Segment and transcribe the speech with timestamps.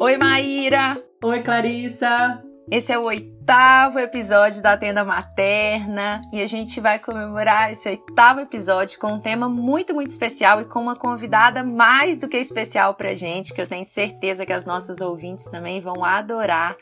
[0.00, 0.96] Oi, Maíra!
[1.22, 2.42] Oi, Clarissa!
[2.70, 8.40] Esse é o oitavo episódio da Tenda Materna e a gente vai comemorar esse oitavo
[8.40, 12.94] episódio com um tema muito, muito especial e com uma convidada mais do que especial
[12.94, 16.74] pra gente, que eu tenho certeza que as nossas ouvintes também vão adorar.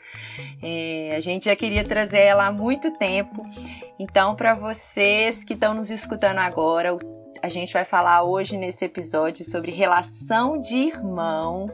[0.63, 3.45] É, a gente já queria trazer ela há muito tempo,
[3.99, 8.85] então, para vocês que estão nos escutando agora, o a gente vai falar hoje nesse
[8.85, 11.73] episódio sobre relação de irmãos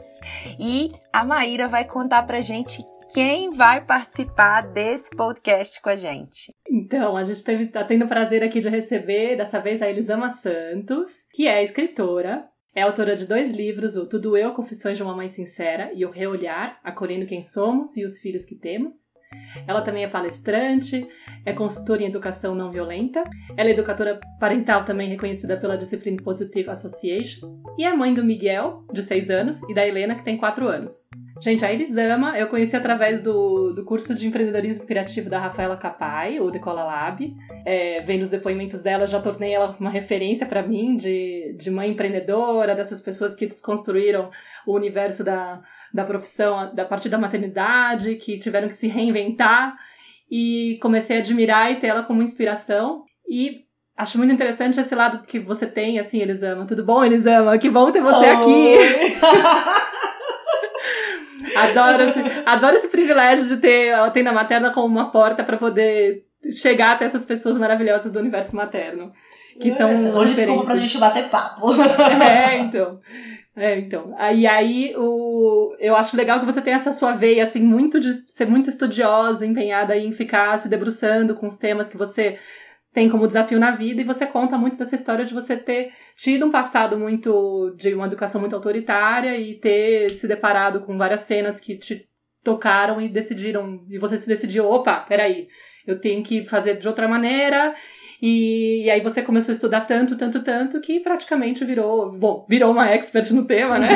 [0.58, 6.52] e a Maíra vai contar pra gente quem vai participar desse podcast com a gente.
[6.68, 11.10] Então, a gente está tendo o prazer aqui de receber, dessa vez, a Elisama Santos,
[11.32, 15.28] que é escritora, é autora de dois livros, o Tudo Eu, Confissões de uma Mãe
[15.28, 19.14] Sincera e o Reolhar, Acolhendo Quem Somos e os Filhos que Temos.
[19.66, 21.08] Ela também é palestrante,
[21.46, 23.22] é consultora em educação não violenta,
[23.56, 28.84] ela é educadora parental também reconhecida pela Discipline Positive Association e é mãe do Miguel,
[28.92, 31.08] de 6 anos, e da Helena, que tem 4 anos.
[31.40, 36.40] Gente, a Elisama eu conheci através do, do curso de empreendedorismo criativo da Rafaela Capai,
[36.40, 37.36] o Decola Lab.
[37.64, 41.90] É, vendo os depoimentos dela, já tornei ela uma referência para mim de, de mãe
[41.90, 44.30] empreendedora, dessas pessoas que desconstruíram
[44.66, 45.60] o universo da,
[45.92, 49.76] da profissão da partir da maternidade, que tiveram que se reinventar.
[50.30, 53.04] E comecei a admirar e ter ela como inspiração.
[53.28, 53.64] E
[53.96, 56.66] acho muito interessante esse lado que você tem, assim, Elisama.
[56.66, 57.56] Tudo bom, Elisama?
[57.58, 58.30] Que bom ter você Oi.
[58.30, 58.76] aqui!
[61.56, 66.24] adoro, esse, adoro esse privilégio de ter a tenda materna como uma porta para poder
[66.52, 69.12] chegar até essas pessoas maravilhosas do universo materno.
[69.60, 69.90] Que são.
[70.16, 71.68] Hoje desculpa pra gente bater papo.
[72.22, 73.00] É, então.
[73.56, 74.14] É, então.
[74.34, 78.28] E aí, o, eu acho legal que você tem essa sua veia, assim, muito de
[78.30, 82.38] ser muito estudiosa, empenhada em ficar se debruçando com os temas que você
[82.92, 86.46] tem como desafio na vida, e você conta muito dessa história de você ter tido
[86.46, 91.60] um passado muito, de uma educação muito autoritária e ter se deparado com várias cenas
[91.60, 92.06] que te
[92.42, 95.48] tocaram e decidiram, e você se decidiu, opa, peraí,
[95.86, 97.74] eu tenho que fazer de outra maneira,
[98.20, 102.70] e, e, aí você começou a estudar tanto, tanto, tanto, que praticamente virou, bom, virou
[102.72, 103.88] uma expert no tema, né?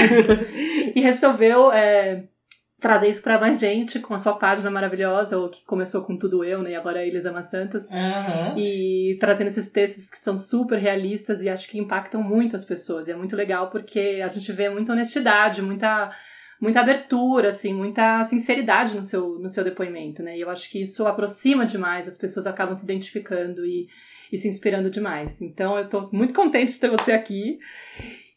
[0.94, 2.24] e resolveu é,
[2.80, 6.42] trazer isso para mais gente com a sua página maravilhosa, ou que começou com Tudo
[6.42, 6.72] Eu, né?
[6.72, 7.88] E agora é Elisama Santos.
[7.90, 8.58] Uhum.
[8.58, 13.08] E trazendo esses textos que são super realistas e acho que impactam muito as pessoas.
[13.08, 16.10] E é muito legal porque a gente vê muita honestidade, muita
[16.60, 20.36] muita abertura, assim, muita sinceridade no seu, no seu depoimento, né?
[20.36, 23.88] E eu acho que isso aproxima demais, as pessoas acabam se identificando e,
[24.30, 25.40] e se inspirando demais.
[25.42, 27.58] Então eu tô muito contente de ter você aqui.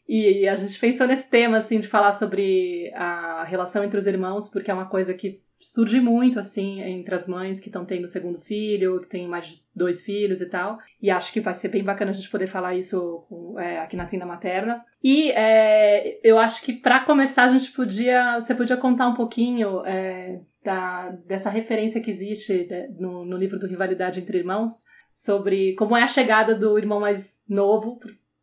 [0.06, 4.50] E a gente pensou nesse tema, assim, de falar sobre a relação entre os irmãos,
[4.50, 8.08] porque é uma coisa que surge muito, assim, entre as mães que estão tendo o
[8.08, 10.78] segundo filho, que tem mais de dois filhos e tal.
[11.00, 13.24] E acho que vai ser bem bacana a gente poder falar isso
[13.58, 14.84] é, aqui na tenda materna.
[15.02, 19.82] E é, eu acho que para começar a gente podia, você podia contar um pouquinho
[19.86, 24.82] é, da, dessa referência que existe né, no, no livro do Rivalidade entre Irmãos,
[25.14, 28.00] sobre como é a chegada do irmão mais novo,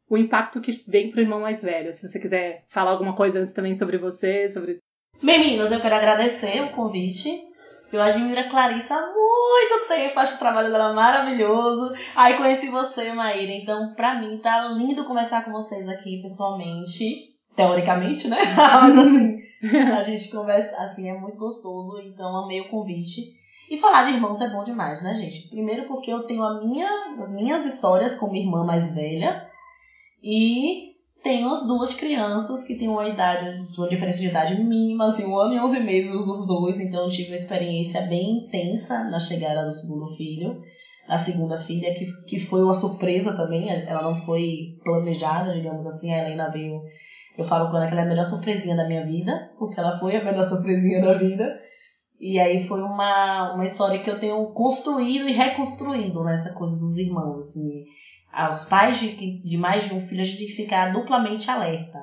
[0.09, 1.91] o impacto que vem pro irmão mais velho.
[1.91, 4.77] Se você quiser falar alguma coisa antes também sobre você, sobre.
[5.21, 7.29] Meninas, eu quero agradecer o convite.
[7.91, 11.91] Eu admiro a Clarissa há muito tempo, acho o trabalho dela maravilhoso.
[12.15, 17.35] Aí conheci você, Maíra, então pra mim tá lindo conversar com vocês aqui pessoalmente.
[17.53, 18.37] Teoricamente, né?
[18.55, 19.41] Mas assim,
[19.93, 23.40] a gente conversa assim, é muito gostoso, então amei o convite.
[23.71, 25.47] E falar de irmãos é bom demais, né, gente?
[25.47, 26.85] Primeiro porque eu tenho minha,
[27.17, 29.33] as minhas histórias com minha irmã mais velha
[30.21, 30.91] e
[31.23, 33.45] tenho as duas crianças que têm uma idade,
[33.77, 37.09] uma diferença de idade mínima, assim, um ano e onze meses dos dois, então eu
[37.09, 40.53] tive uma experiência bem intensa na chegada do segundo filho.
[41.07, 46.11] A segunda filha, que, que foi uma surpresa também, ela não foi planejada, digamos assim,
[46.11, 46.81] a Helena veio,
[47.37, 49.93] eu falo com ela que ela é a melhor surpresinha da minha vida, porque ela
[49.93, 51.49] foi a melhor surpresinha da vida.
[52.21, 56.95] E aí foi uma, uma história que eu tenho construído e reconstruído nessa coisa dos
[56.99, 57.83] irmãos, assim.
[58.31, 61.97] Aos pais de, de mais de um filho, a gente tem que ficar duplamente alerta.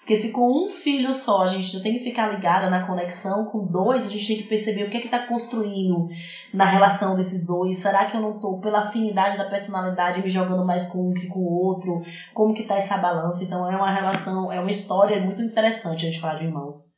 [0.00, 3.44] Porque se com um filho só a gente já tem que ficar ligada na conexão,
[3.44, 6.08] com dois a gente tem que perceber o que é que está construindo
[6.52, 7.76] na relação desses dois.
[7.76, 11.28] Será que eu não estou, pela afinidade da personalidade, me jogando mais com um que
[11.28, 12.02] com o outro?
[12.34, 13.44] Como que tá essa balança?
[13.44, 16.91] Então é uma relação, é uma história muito interessante a gente falar de irmãos.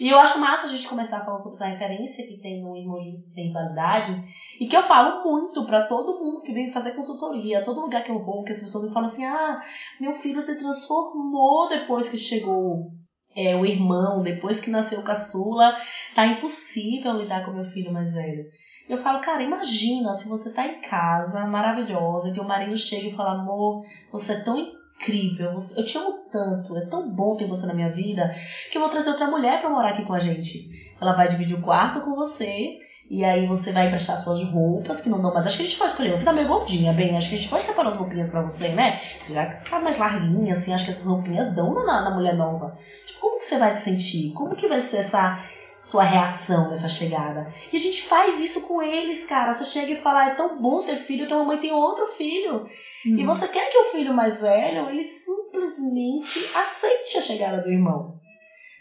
[0.00, 3.28] E eu acho massa a gente começar falando sobre essa referência que tem no de
[3.28, 4.12] Sem Validade.
[4.60, 8.10] E que eu falo muito para todo mundo que vem fazer consultoria, todo lugar que
[8.10, 9.60] eu vou, que as pessoas me falam assim: ah,
[10.00, 12.92] meu filho se transformou depois que chegou
[13.34, 15.76] é, o irmão, depois que nasceu o caçula,
[16.14, 18.44] tá impossível lidar com meu filho mais velho.
[18.88, 23.14] Eu falo, cara, imagina se você tá em casa, maravilhosa, que o marido chega e
[23.14, 24.58] fala, amor, você é tão
[24.96, 28.34] incrível, eu te amo tanto, é tão bom ter você na minha vida,
[28.70, 30.68] que eu vou trazer outra mulher para morar aqui com a gente.
[31.00, 32.78] Ela vai dividir o quarto com você,
[33.10, 35.44] e aí você vai emprestar suas roupas, que não dão mais.
[35.44, 36.16] Acho que a gente pode escolher.
[36.16, 37.14] Você tá meio gordinha, bem.
[37.14, 39.02] Acho que a gente pode separar as roupinhas pra você, né?
[39.20, 40.72] Você já tá mais larguinha, assim.
[40.72, 42.78] Acho que essas roupinhas dão na, na mulher nova.
[43.04, 44.32] Tipo, como que você vai se sentir?
[44.32, 45.44] Como que vai ser essa
[45.78, 47.52] sua reação nessa chegada?
[47.70, 49.52] E a gente faz isso com eles, cara.
[49.52, 52.66] Você chega e fala, ah, é tão bom ter filho, tua mamãe tem outro filho.
[53.04, 53.18] Uhum.
[53.18, 58.10] E você quer que o filho mais velho, ele simplesmente aceite a chegada do irmão.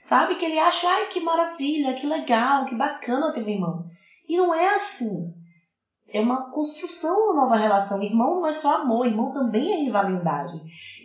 [0.04, 0.36] Sabe?
[0.36, 3.84] Que ele acha, ai, que maravilha, que legal, que bacana ter um irmão.
[4.28, 5.28] E não é assim.
[6.14, 8.02] É uma construção uma nova relação.
[8.02, 10.54] Irmão não é só amor, irmão também é rivalidade.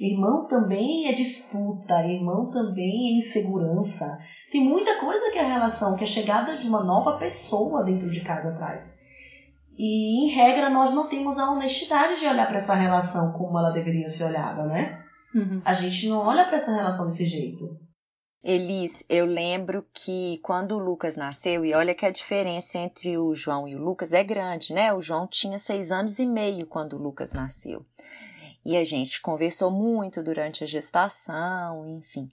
[0.01, 4.19] Irmão também é disputa, irmão também é insegurança.
[4.51, 8.11] Tem muita coisa que é a relação, que a chegada de uma nova pessoa dentro
[8.11, 8.97] de casa traz.
[9.79, 13.71] E, em regra, nós não temos a honestidade de olhar para essa relação como ela
[13.71, 15.05] deveria ser olhada, né?
[15.35, 15.61] Uhum.
[15.65, 17.79] A gente não olha para essa relação desse jeito.
[18.43, 23.35] Elis, eu lembro que quando o Lucas nasceu, e olha que a diferença entre o
[23.35, 24.95] João e o Lucas é grande, né?
[24.95, 27.85] O João tinha seis anos e meio quando o Lucas nasceu.
[28.65, 32.29] E a gente conversou muito durante a gestação, enfim.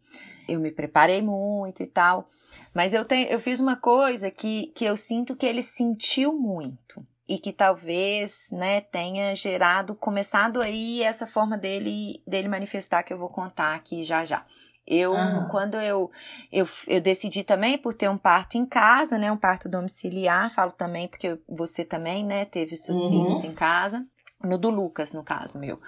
[0.48, 2.26] Eu me preparei muito e tal.
[2.74, 7.06] Mas eu, tenho, eu fiz uma coisa que, que eu sinto que ele sentiu muito
[7.34, 13.18] e que talvez né, tenha gerado, começado aí essa forma dele, dele manifestar que eu
[13.18, 14.46] vou contar aqui já já.
[14.86, 15.48] Eu, uhum.
[15.50, 16.12] quando eu,
[16.52, 20.72] eu, eu decidi também por ter um parto em casa, né, um parto domiciliar, falo
[20.72, 23.10] também porque você também, né, teve seus uhum.
[23.10, 24.06] filhos em casa,
[24.44, 25.80] no do Lucas, no caso meu.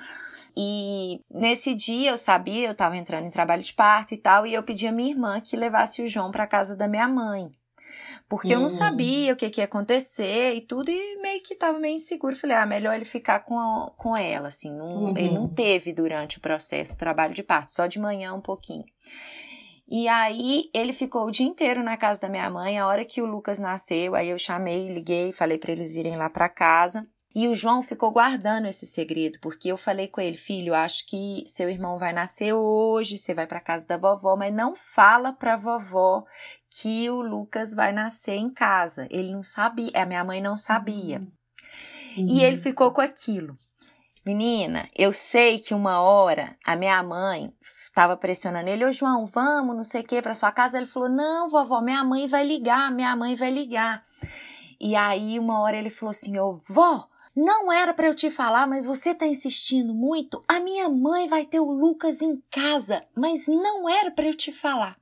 [0.57, 4.53] E nesse dia eu sabia, eu estava entrando em trabalho de parto e tal, e
[4.53, 7.51] eu pedi a minha irmã que levasse o João para casa da minha mãe.
[8.27, 8.69] Porque eu não hum.
[8.69, 12.36] sabia o que, que ia acontecer e tudo, e meio que tava meio inseguro.
[12.36, 14.75] Falei, ah, melhor ele ficar com, a, com ela, assim.
[14.75, 15.18] Não, uhum.
[15.18, 18.83] Ele não teve durante o processo o trabalho de parto, só de manhã um pouquinho.
[19.88, 22.80] E aí ele ficou o dia inteiro na casa da minha mãe.
[22.80, 26.27] A hora que o Lucas nasceu, aí eu chamei, liguei, falei para eles irem lá
[26.27, 27.07] para casa.
[27.36, 31.44] E o João ficou guardando esse segredo, porque eu falei com ele, filho, acho que
[31.45, 35.57] seu irmão vai nascer hoje, você vai para casa da vovó, mas não fala para
[35.57, 36.24] vovó
[36.81, 39.07] que o Lucas vai nascer em casa.
[39.10, 41.19] Ele não sabia, a minha mãe não sabia.
[42.18, 42.27] Uhum.
[42.27, 43.57] E ele ficou com aquilo.
[44.25, 49.75] Menina, eu sei que uma hora a minha mãe estava pressionando ele, ô João, vamos,
[49.75, 50.77] não sei o que, para sua casa.
[50.77, 54.04] Ele falou: não, vovó, minha mãe vai ligar, minha mãe vai ligar.
[54.81, 58.68] E aí, uma hora ele falou assim: ô vó, não era para eu te falar,
[58.68, 60.44] mas você tá insistindo muito.
[60.48, 64.51] A minha mãe vai ter o Lucas em casa, mas não era para eu te
[64.51, 64.98] falar.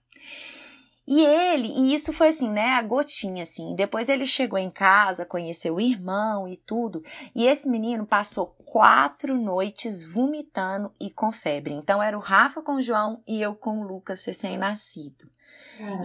[1.06, 3.76] E ele, e isso foi assim, né, a gotinha assim.
[3.76, 7.04] Depois ele chegou em casa, conheceu o irmão e tudo.
[7.36, 11.74] E esse menino passou quatro noites vomitando e com febre.
[11.74, 15.30] Então era o Rafa com o João e eu com o Lucas recém-nascido.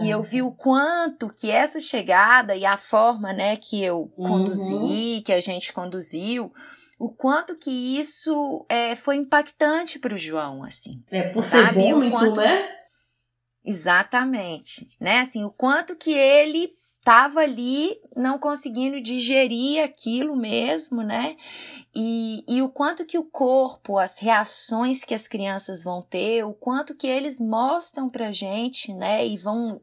[0.01, 4.27] E eu vi o quanto que essa chegada e a forma, né, que eu uhum.
[4.27, 6.51] conduzi, que a gente conduziu,
[6.97, 11.01] o quanto que isso é, foi impactante para o João, assim.
[11.09, 12.41] É, por ser vômito, quanto...
[12.41, 12.78] né?
[13.63, 15.19] Exatamente, né?
[15.19, 21.35] Assim, o quanto que ele estava ali não conseguindo digerir aquilo mesmo, né?
[21.95, 26.53] E, e o quanto que o corpo, as reações que as crianças vão ter, o
[26.53, 29.25] quanto que eles mostram pra gente, né?
[29.25, 29.81] E vão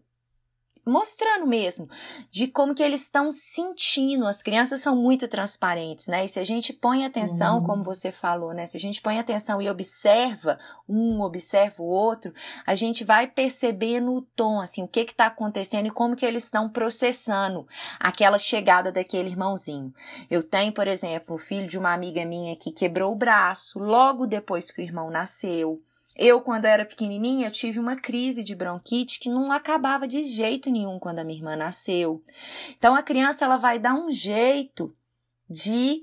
[0.87, 1.88] mostrando mesmo
[2.31, 4.26] de como que eles estão sentindo.
[4.26, 6.25] As crianças são muito transparentes, né?
[6.25, 7.64] E se a gente põe atenção, uhum.
[7.64, 8.66] como você falou, né?
[8.66, 12.33] Se a gente põe atenção e observa um, observa o outro,
[12.64, 16.25] a gente vai percebendo o tom, assim, o que que tá acontecendo e como que
[16.25, 17.66] eles estão processando
[17.99, 19.93] aquela chegada daquele irmãozinho.
[20.31, 24.26] Eu tenho, por exemplo, o filho de uma amiga minha que quebrou o braço logo
[24.26, 25.83] depois que o irmão nasceu.
[26.18, 30.99] Eu, quando era pequenininha, tive uma crise de bronquite que não acabava de jeito nenhum
[30.99, 32.25] quando a minha irmã nasceu.
[32.70, 34.88] Então, a criança ela vai dar um jeito
[35.49, 36.02] de,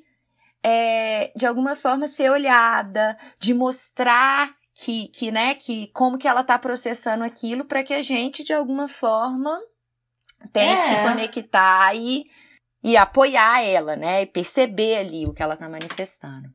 [0.62, 6.41] é, de alguma forma, ser olhada, de mostrar que, que, né, que como que ela
[6.41, 9.60] está processando aquilo para que a gente, de alguma forma,
[10.51, 10.88] tente é.
[10.88, 12.25] se conectar e,
[12.84, 16.53] e apoiar ela, né, e perceber ali o que ela está manifestando.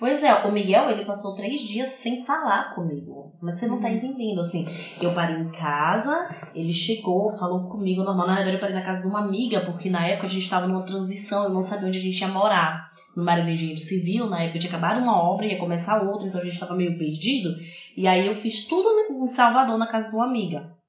[0.00, 3.34] Pois é, o Miguel, ele passou três dias sem falar comigo.
[3.42, 3.96] Mas você não tá uhum.
[3.96, 4.66] entendendo, assim.
[4.98, 8.26] Eu parei em casa, ele chegou, falou comigo normal.
[8.26, 10.66] Na verdade, eu parei na casa de uma amiga, porque na época a gente estava
[10.66, 12.88] numa transição, eu não sabia onde a gente ia morar.
[13.14, 16.40] No Mário de Engenheiro Civil, na época tinha acabado uma obra, ia começar outra, então
[16.40, 17.50] a gente estava meio perdido.
[17.94, 20.79] E aí eu fiz tudo em Salvador, na casa de uma amiga.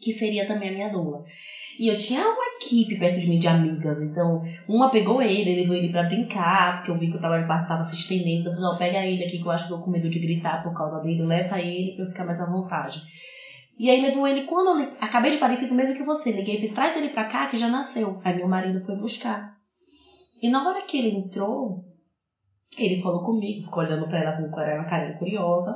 [0.00, 1.24] Que seria também a minha doula.
[1.78, 4.00] E eu tinha uma equipe perto de mim de amigas.
[4.00, 7.82] Então, uma pegou ele, levou ele pra brincar, porque eu vi que eu tava, tava
[7.82, 8.40] se estendendo.
[8.40, 10.18] Então, eu falei, pega ele aqui que eu acho que eu tô com medo de
[10.18, 13.00] gritar por causa dele, leva ele pra eu ficar mais à vontade.
[13.78, 16.30] E aí levou ele, quando eu acabei de parir, fiz o mesmo que você.
[16.30, 18.20] Liguei e fiz, traz ele pra cá que já nasceu.
[18.22, 19.54] Aí meu marido foi buscar.
[20.42, 21.82] E na hora que ele entrou,
[22.76, 25.74] ele falou comigo, ficou olhando pra ela com uma carinha curiosa.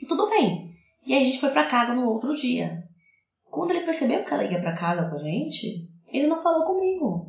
[0.00, 0.70] E tudo bem.
[1.06, 2.87] E aí a gente foi pra casa no outro dia.
[3.50, 7.28] Quando ele percebeu que ela ia para casa com a gente, ele não falou comigo.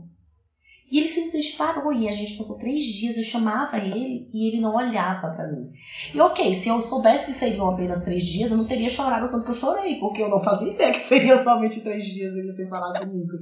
[0.92, 4.60] E ele simplesmente parou e a gente passou três dias, eu chamava ele e ele
[4.60, 5.72] não olhava para mim.
[6.14, 9.44] E ok, se eu soubesse que seriam apenas três dias, eu não teria chorado tanto
[9.44, 12.68] que eu chorei, porque eu não fazia ideia que seria somente três dias ele sem
[12.68, 13.34] falar comigo.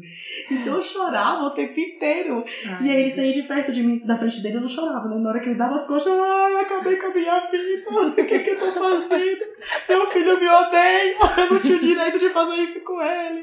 [0.52, 2.44] Então eu chorava o tempo inteiro.
[2.68, 5.08] Ai, e aí ele saía de perto de mim, da frente dele, eu não chorava,
[5.08, 5.18] né?
[5.18, 7.90] Na hora que ele dava as costas, ai, acabei com a minha vida,
[8.22, 9.46] o que, que eu tô fazendo?
[9.88, 13.42] Meu filho me odeia, eu não tinha o direito de fazer isso com ele.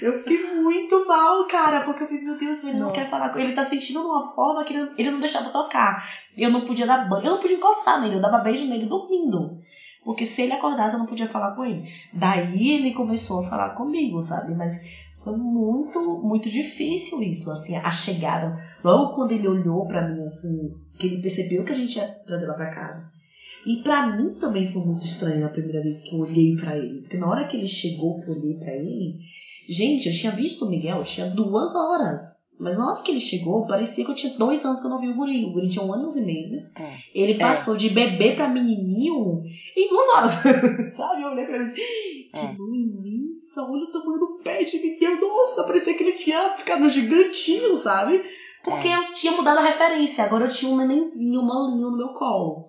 [0.00, 3.33] Eu fiquei muito mal, cara, porque eu fiz, meu Deus, ele não, não quer falar
[3.38, 6.04] ele tá sentindo de uma forma que ele, ele não deixava tocar.
[6.36, 9.58] Eu não podia dar banho, eu não podia encostar nele, eu dava beijo nele dormindo.
[10.04, 11.82] Porque se ele acordasse, eu não podia falar com ele.
[12.12, 14.54] Daí ele começou a falar comigo, sabe?
[14.54, 14.74] Mas
[15.22, 18.54] foi muito, muito difícil isso, assim, a chegada.
[18.84, 22.46] Logo quando ele olhou para mim, assim, que ele percebeu que a gente ia trazer
[22.46, 23.02] lá pra casa.
[23.66, 27.00] E para mim também foi muito estranho a primeira vez que eu olhei para ele.
[27.00, 29.16] Porque na hora que ele chegou, que eu olhei pra ele,
[29.66, 32.43] gente, eu tinha visto o Miguel, tinha duas horas.
[32.58, 35.00] Mas na hora que ele chegou, parecia que eu tinha dois anos que eu não
[35.00, 35.44] vi o guri.
[35.44, 36.74] O guri tinha um ano e onze meses.
[36.76, 36.98] É.
[37.14, 37.38] Ele é.
[37.38, 37.78] passou é.
[37.78, 39.42] de bebê pra menininho
[39.76, 40.32] em duas horas.
[40.94, 41.22] Sabe?
[41.22, 41.80] Eu olhei pra ele assim,
[42.32, 42.46] é.
[42.46, 45.20] que mão imensa, olha o tamanho do pé de Miguel.
[45.20, 48.22] Nossa, parecia que ele tinha ficado gigantinho, sabe?
[48.62, 48.96] Porque é.
[48.96, 50.24] eu tinha mudado a referência.
[50.24, 52.66] Agora eu tinha um nenenzinho, um malinho no meu colo.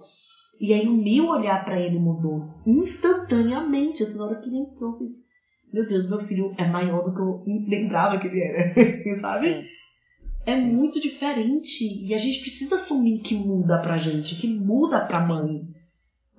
[0.60, 4.02] E aí o meu olhar para ele mudou instantaneamente.
[4.02, 5.26] Assim, na hora que ele entrou, eu fiz
[5.76, 8.74] meu Deus, meu filho é maior do que eu lembrava que ele era,
[9.20, 9.48] sabe?
[9.48, 9.75] Sim.
[10.46, 15.22] É muito diferente e a gente precisa assumir que muda pra gente, que muda pra
[15.22, 15.28] Sim.
[15.28, 15.76] mãe.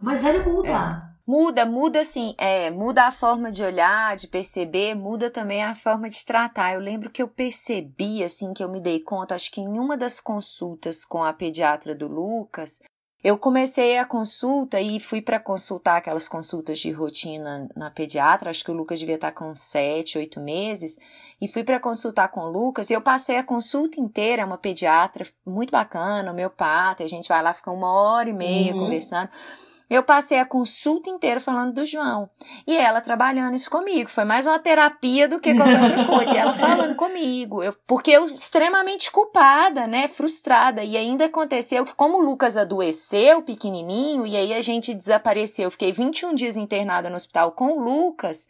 [0.00, 0.68] Mas velho muda.
[0.68, 1.06] É.
[1.26, 6.08] Muda, muda assim, é, muda a forma de olhar, de perceber, muda também a forma
[6.08, 6.75] de tratar.
[6.75, 9.96] Eu lembro que eu percebi, assim, que eu me dei conta, acho que em uma
[9.96, 12.80] das consultas com a pediatra do Lucas,
[13.26, 18.64] eu comecei a consulta e fui para consultar aquelas consultas de rotina na pediatra, acho
[18.64, 20.97] que o Lucas devia estar tá com sete, oito meses,
[21.40, 25.26] e fui para consultar com o Lucas e eu passei a consulta inteira, uma pediatra
[25.45, 28.85] muito bacana, homeopata, a gente vai lá, fica uma hora e meia uhum.
[28.85, 29.28] conversando.
[29.88, 32.28] Eu passei a consulta inteira falando do João.
[32.66, 34.11] E ela trabalhando isso comigo.
[34.11, 36.35] Foi mais uma terapia do que qualquer outra coisa.
[36.35, 37.62] E ela falando comigo.
[37.62, 40.09] Eu, porque eu extremamente culpada, né?
[40.09, 40.83] Frustrada.
[40.83, 45.66] E ainda aconteceu que, como o Lucas adoeceu, pequenininho, e aí a gente desapareceu.
[45.66, 48.49] Eu fiquei 21 dias internada no hospital com o Lucas.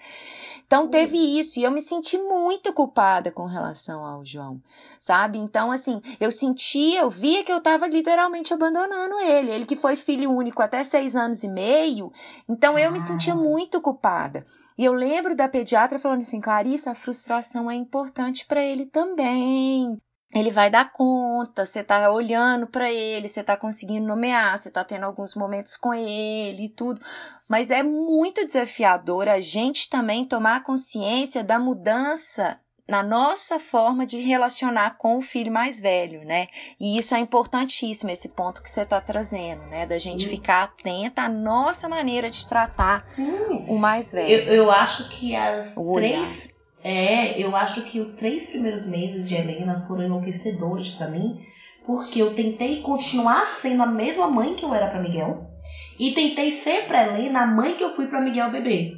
[0.66, 1.60] Então teve isso.
[1.60, 4.60] E eu me senti muito culpada com relação ao João.
[4.98, 5.38] Sabe?
[5.38, 9.50] Então, assim, eu sentia, eu via que eu tava literalmente abandonando ele.
[9.50, 12.10] Ele que foi filho único até seis anos e meio,
[12.48, 13.36] então eu me sentia ah.
[13.36, 14.44] muito culpada.
[14.78, 19.96] E eu lembro da pediatra falando assim: Clarissa, a frustração é importante para ele também.
[20.34, 24.84] Ele vai dar conta, você tá olhando para ele, você tá conseguindo nomear, você tá
[24.84, 27.00] tendo alguns momentos com ele e tudo.
[27.48, 34.18] Mas é muito desafiador a gente também tomar consciência da mudança na nossa forma de
[34.18, 36.46] relacionar com o filho mais velho, né?
[36.78, 39.86] E isso é importantíssimo, esse ponto que você está trazendo, né?
[39.86, 40.30] Da gente Sim.
[40.30, 43.64] ficar atenta à nossa maneira de tratar Sim.
[43.68, 44.30] o mais velho.
[44.30, 46.56] Eu, eu acho que as três.
[46.84, 51.40] É, eu acho que os três primeiros meses de Helena foram enlouquecedores para mim,
[51.84, 55.50] porque eu tentei continuar sendo a mesma mãe que eu era para Miguel
[55.98, 58.92] e tentei ser para Helena a mãe que eu fui para Miguel bebê.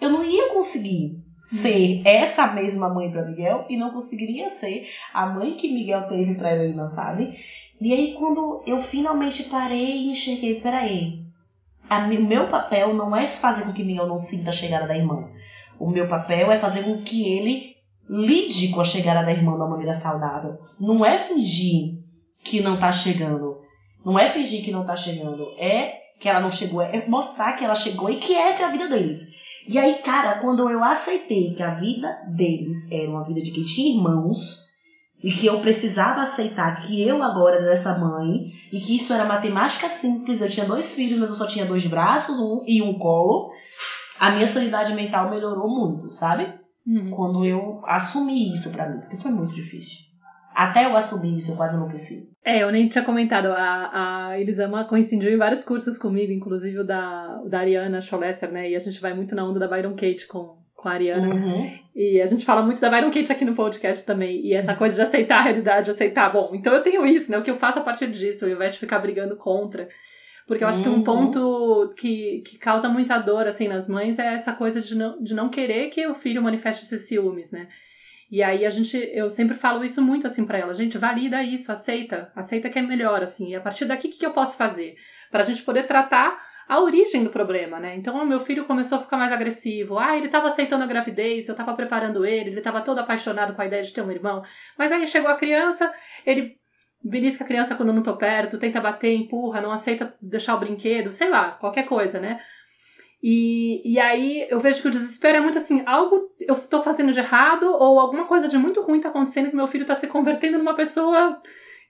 [0.00, 1.17] Eu não ia conseguir
[1.48, 6.34] ser essa mesma mãe para Miguel e não conseguiria ser a mãe que Miguel teve
[6.34, 7.38] para Helena, sabe?
[7.80, 11.24] E aí quando eu finalmente parei e enxerguei, peraí,
[11.90, 15.30] o meu papel não é fazer com que Miguel não sinta a chegada da irmã.
[15.80, 17.76] O meu papel é fazer com que ele
[18.10, 20.58] lide com a chegada da irmã de uma maneira saudável.
[20.78, 21.98] Não é fingir
[22.44, 23.62] que não tá chegando.
[24.04, 25.54] Não é fingir que não tá chegando.
[25.58, 26.82] É que ela não chegou.
[26.82, 29.37] É mostrar que ela chegou e que essa é a vida deles.
[29.68, 33.64] E aí, cara, quando eu aceitei que a vida deles era uma vida de quem
[33.64, 34.66] tinha irmãos,
[35.22, 39.26] e que eu precisava aceitar que eu agora era essa mãe, e que isso era
[39.26, 42.98] matemática simples, eu tinha dois filhos, mas eu só tinha dois braços um, e um
[42.98, 43.50] colo,
[44.18, 46.50] a minha sanidade mental melhorou muito, sabe?
[46.86, 47.10] Uhum.
[47.10, 49.98] Quando eu assumi isso para mim, porque foi muito difícil.
[50.54, 52.30] Até eu assumir isso, eu quase enlouqueci.
[52.48, 53.48] É, eu nem tinha comentado.
[53.48, 58.50] A, a Elisama coincidiu em vários cursos comigo, inclusive o da, o da Ariana Scholesser,
[58.50, 58.70] né?
[58.70, 61.28] E a gente vai muito na onda da Byron Kate com, com a Ariana.
[61.28, 61.70] Uhum.
[61.94, 64.40] E a gente fala muito da Byron Kate aqui no podcast também.
[64.46, 67.36] E essa coisa de aceitar a realidade, aceitar, bom, então eu tenho isso, né?
[67.36, 69.86] O que eu faço a partir disso, ao invés de ficar brigando contra.
[70.46, 71.04] Porque eu acho que um Uhum.
[71.04, 75.34] ponto que, que causa muita dor, assim, nas mães é essa coisa de não, de
[75.34, 77.68] não querer que o filho manifeste esses ciúmes, né?
[78.30, 81.72] E aí a gente, eu sempre falo isso muito assim pra ela, gente, valida isso,
[81.72, 84.56] aceita, aceita que é melhor, assim, e a partir daqui o que, que eu posso
[84.56, 84.96] fazer?
[85.30, 87.96] Pra gente poder tratar a origem do problema, né?
[87.96, 89.98] Então, o meu filho começou a ficar mais agressivo.
[89.98, 93.62] Ah, ele tava aceitando a gravidez, eu tava preparando ele, ele tava todo apaixonado com
[93.62, 94.42] a ideia de ter um irmão.
[94.76, 95.90] Mas aí chegou a criança,
[96.26, 96.58] ele
[97.02, 101.10] belisca a criança quando não tô perto, tenta bater, empurra, não aceita deixar o brinquedo,
[101.10, 102.38] sei lá, qualquer coisa, né?
[103.22, 107.12] E, e aí eu vejo que o desespero é muito assim, algo eu tô fazendo
[107.12, 110.06] de errado ou alguma coisa de muito ruim tá acontecendo que meu filho tá se
[110.06, 111.42] convertendo numa pessoa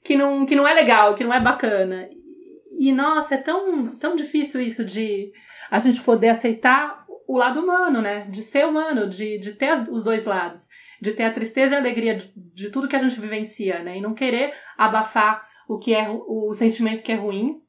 [0.03, 2.09] que não, que não é legal, que não é bacana.
[2.79, 5.33] E nossa, é tão, tão difícil isso de
[5.71, 8.27] a gente poder aceitar o lado humano, né?
[8.31, 10.69] De ser humano, de, de ter os dois lados,
[11.01, 13.99] de ter a tristeza e a alegria de, de tudo que a gente vivencia, né?
[13.99, 17.61] E não querer abafar o que é o sentimento que é ruim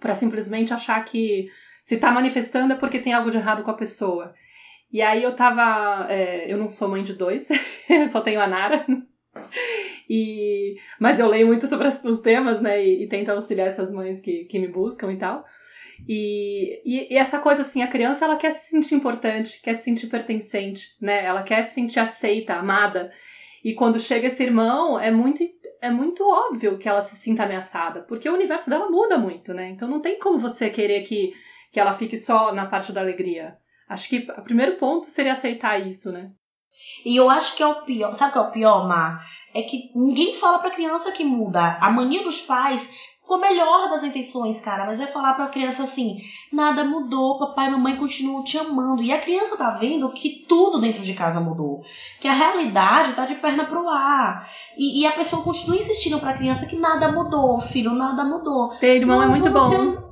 [0.00, 1.50] pra simplesmente achar que
[1.86, 4.34] se tá manifestando é porque tem algo de errado com a pessoa.
[4.92, 6.10] E aí eu tava.
[6.10, 7.46] é, eu não sou mãe de dois,
[8.10, 8.84] só tenho a Nara.
[10.10, 12.84] E, mas eu leio muito sobre os temas, né?
[12.84, 15.44] E, e tento auxiliar essas mães que, que me buscam e tal.
[16.08, 19.84] E, e, e essa coisa assim, a criança ela quer se sentir importante, quer se
[19.84, 21.24] sentir pertencente, né?
[21.24, 23.12] Ela quer se sentir aceita, amada.
[23.62, 25.40] E quando chega esse irmão, é muito,
[25.80, 29.68] é muito óbvio que ela se sinta ameaçada, porque o universo dela muda muito, né?
[29.70, 31.32] Então não tem como você querer que,
[31.76, 33.58] que ela fique só na parte da alegria.
[33.86, 36.30] Acho que o primeiro ponto seria aceitar isso, né?
[37.04, 38.14] E eu acho que é o pior.
[38.14, 39.22] Sabe o que é o pior, Mar?
[39.54, 41.76] É que ninguém fala pra criança que muda.
[41.78, 45.82] A mania dos pais, com a melhor das intenções, cara, mas é falar pra criança
[45.82, 46.16] assim:
[46.50, 49.02] nada mudou, papai e mamãe continuam te amando.
[49.02, 51.82] E a criança tá vendo que tudo dentro de casa mudou.
[52.18, 54.48] Que a realidade tá de perna pro ar.
[54.78, 58.70] E, e a pessoa continua insistindo pra criança que nada mudou, filho, nada mudou.
[58.78, 60.05] Ter irmão é muito bom.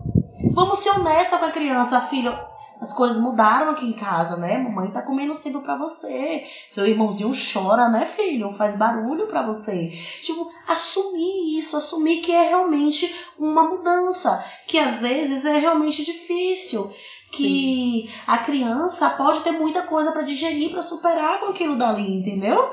[0.53, 2.37] Vamos ser honesta com a criança, filho.
[2.81, 4.59] As coisas mudaram aqui em casa, né?
[4.59, 6.45] Mamãe tá com menos tempo pra você.
[6.69, 8.51] Seu irmãozinho chora, né, filho?
[8.51, 9.91] Faz barulho pra você.
[10.21, 14.45] Tipo, assumir isso, assumir que é realmente uma mudança.
[14.67, 16.93] Que às vezes é realmente difícil.
[17.31, 22.73] Que a criança pode ter muita coisa pra digerir, pra superar com aquilo dali, entendeu?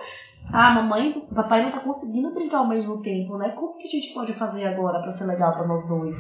[0.52, 3.50] Ah, mamãe, papai não tá conseguindo brincar ao mesmo tempo, né?
[3.50, 6.18] Como que a gente pode fazer agora pra ser legal pra nós dois?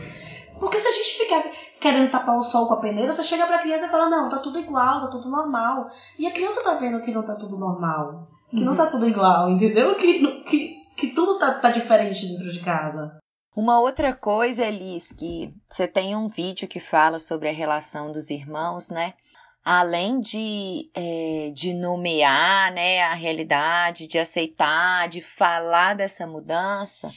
[0.62, 1.43] Porque se a gente ficar
[1.80, 4.38] querendo tapar o sol com a peneira, você chega pra criança e fala, não, tá
[4.38, 5.89] tudo igual, tá tudo normal.
[6.19, 8.28] E a criança tá vendo que não tá tudo normal.
[8.47, 9.95] Que não tá tudo igual, entendeu?
[9.95, 13.17] Que, que, que tudo tá, tá diferente dentro de casa.
[13.56, 18.30] Uma outra coisa, Elis, que você tem um vídeo que fala sobre a relação dos
[18.30, 19.15] irmãos, né?
[19.65, 27.12] Além de, é, de nomear né, a realidade, de aceitar, de falar dessa mudança,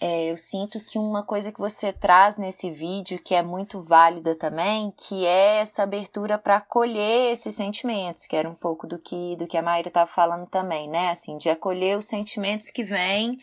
[0.00, 4.34] é, eu sinto que uma coisa que você traz nesse vídeo que é muito válida
[4.34, 9.36] também, que é essa abertura para acolher esses sentimentos, que era um pouco do que,
[9.36, 11.10] do que a Mayra estava falando também, né?
[11.10, 13.38] Assim, de acolher os sentimentos que vêm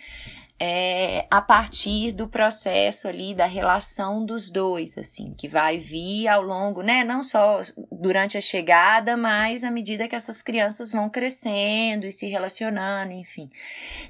[0.60, 6.42] é, a partir do processo ali da relação dos dois, assim, que vai vir ao
[6.42, 7.04] longo, né?
[7.04, 12.26] Não só durante a chegada, mas à medida que essas crianças vão crescendo e se
[12.28, 13.52] relacionando, enfim.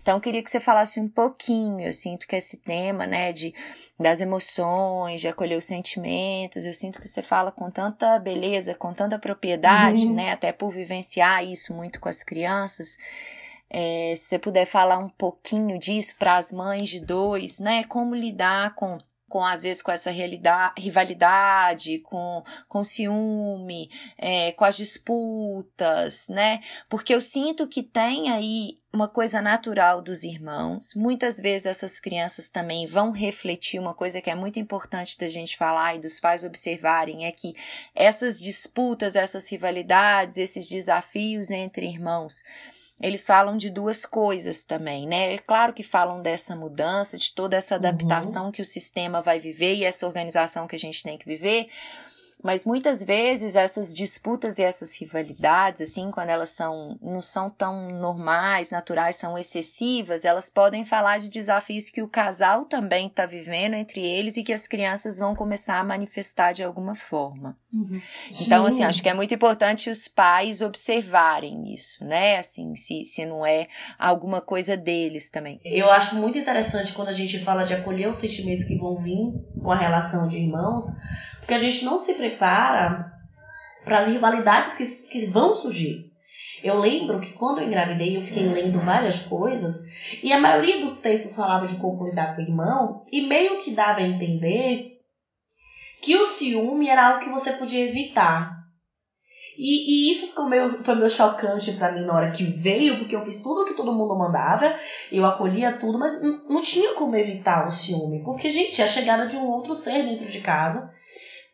[0.01, 1.81] Então, eu queria que você falasse um pouquinho.
[1.81, 3.53] Eu sinto que esse tema, né, de
[3.99, 8.93] das emoções, de acolher os sentimentos, eu sinto que você fala com tanta beleza, com
[8.93, 10.13] tanta propriedade, Uhum.
[10.13, 10.31] né?
[10.31, 12.95] Até por vivenciar isso muito com as crianças.
[13.69, 17.83] É, se você puder falar um pouquinho disso para as mães de dois, né?
[17.83, 24.63] Como lidar com, com às vezes, com essa realidade, rivalidade, com, com ciúme, é, com
[24.63, 26.61] as disputas, né?
[26.89, 30.95] Porque eu sinto que tem aí uma coisa natural dos irmãos.
[30.95, 35.57] Muitas vezes essas crianças também vão refletir uma coisa que é muito importante da gente
[35.57, 37.53] falar e dos pais observarem é que
[37.93, 42.43] essas disputas, essas rivalidades, esses desafios entre irmãos,
[43.01, 45.35] eles falam de duas coisas também, né?
[45.35, 49.75] É claro que falam dessa mudança, de toda essa adaptação que o sistema vai viver
[49.75, 51.69] e essa organização que a gente tem que viver,
[52.43, 57.89] mas muitas vezes essas disputas e essas rivalidades, assim, quando elas são não são tão
[57.89, 63.73] normais, naturais, são excessivas, elas podem falar de desafios que o casal também está vivendo
[63.73, 67.57] entre eles e que as crianças vão começar a manifestar de alguma forma.
[68.41, 68.83] Então, assim, Sim.
[68.83, 72.37] acho que é muito importante os pais observarem isso, né?
[72.37, 73.67] Assim, se, se não é
[73.99, 75.59] alguma coisa deles também.
[75.63, 79.33] Eu acho muito interessante quando a gente fala de acolher os sentimentos que vão vir
[79.61, 80.83] com a relação de irmãos,
[81.47, 83.09] porque a gente não se prepara
[83.85, 86.11] para as rivalidades que, que vão surgir.
[86.61, 89.75] Eu lembro que quando eu engravidei, eu fiquei lendo várias coisas,
[90.21, 93.71] e a maioria dos textos falava de como lidar com o irmão, e meio que
[93.71, 94.97] dava a entender
[96.01, 98.51] que o ciúme era algo que você podia evitar.
[99.57, 103.15] E, e isso ficou meio, foi meio chocante para mim na hora que veio, porque
[103.15, 104.75] eu fiz tudo o que todo mundo mandava,
[105.09, 108.21] eu acolhia tudo, mas não, não tinha como evitar o ciúme.
[108.25, 110.96] Porque, gente, é a chegada de um outro ser dentro de casa.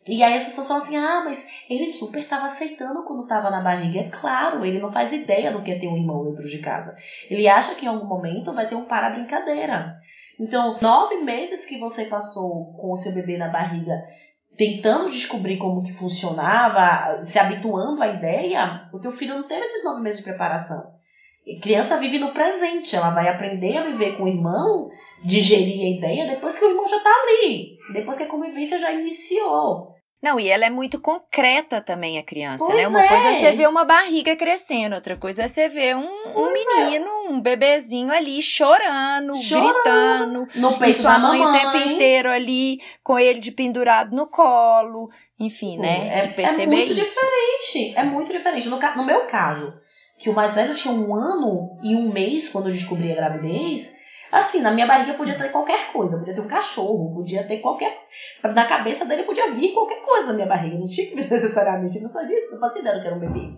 [0.07, 3.61] E aí as pessoas falam assim, ah, mas ele super estava aceitando quando estava na
[3.61, 3.99] barriga.
[3.99, 6.95] É claro, ele não faz ideia do que é ter um irmão dentro de casa.
[7.29, 9.95] Ele acha que em algum momento vai ter um para-brincadeira.
[10.39, 13.93] Então, nove meses que você passou com o seu bebê na barriga
[14.57, 19.83] tentando descobrir como que funcionava, se habituando à ideia, o teu filho não teve esses
[19.83, 20.93] nove meses de preparação.
[21.45, 24.89] E criança vive no presente, ela vai aprender a viver com o irmão,
[25.21, 28.91] digerir a ideia depois que o irmão já está ali, depois que a convivência já
[28.91, 29.92] iniciou.
[30.23, 32.87] Não, e ela é muito concreta também, a criança, pois né?
[32.87, 33.07] Uma é.
[33.09, 36.53] coisa é você ver uma barriga crescendo, outra coisa é você ver um, um é.
[36.53, 39.73] menino, um bebezinho ali chorando, Chorando.
[39.73, 41.67] gritando, No e peito sua da mãe mamãe.
[41.67, 46.07] o tempo inteiro ali, com ele de pendurado no colo, enfim, né?
[46.07, 47.03] É, e perceber é muito isso.
[47.03, 47.97] diferente.
[47.97, 48.69] É muito diferente.
[48.69, 49.77] No, no meu caso,
[50.17, 53.93] que o mais velho tinha um ano e um mês quando eu descobri a gravidez,
[54.37, 56.17] assim, na minha barriga podia ter qualquer coisa.
[56.17, 58.07] Podia ter um cachorro, podia ter qualquer.
[58.43, 60.77] Na cabeça dele podia vir qualquer coisa na minha barriga.
[60.77, 61.99] Não tinha que vir necessariamente.
[61.99, 63.53] Não sabia, não fazia ideia que era um bebê.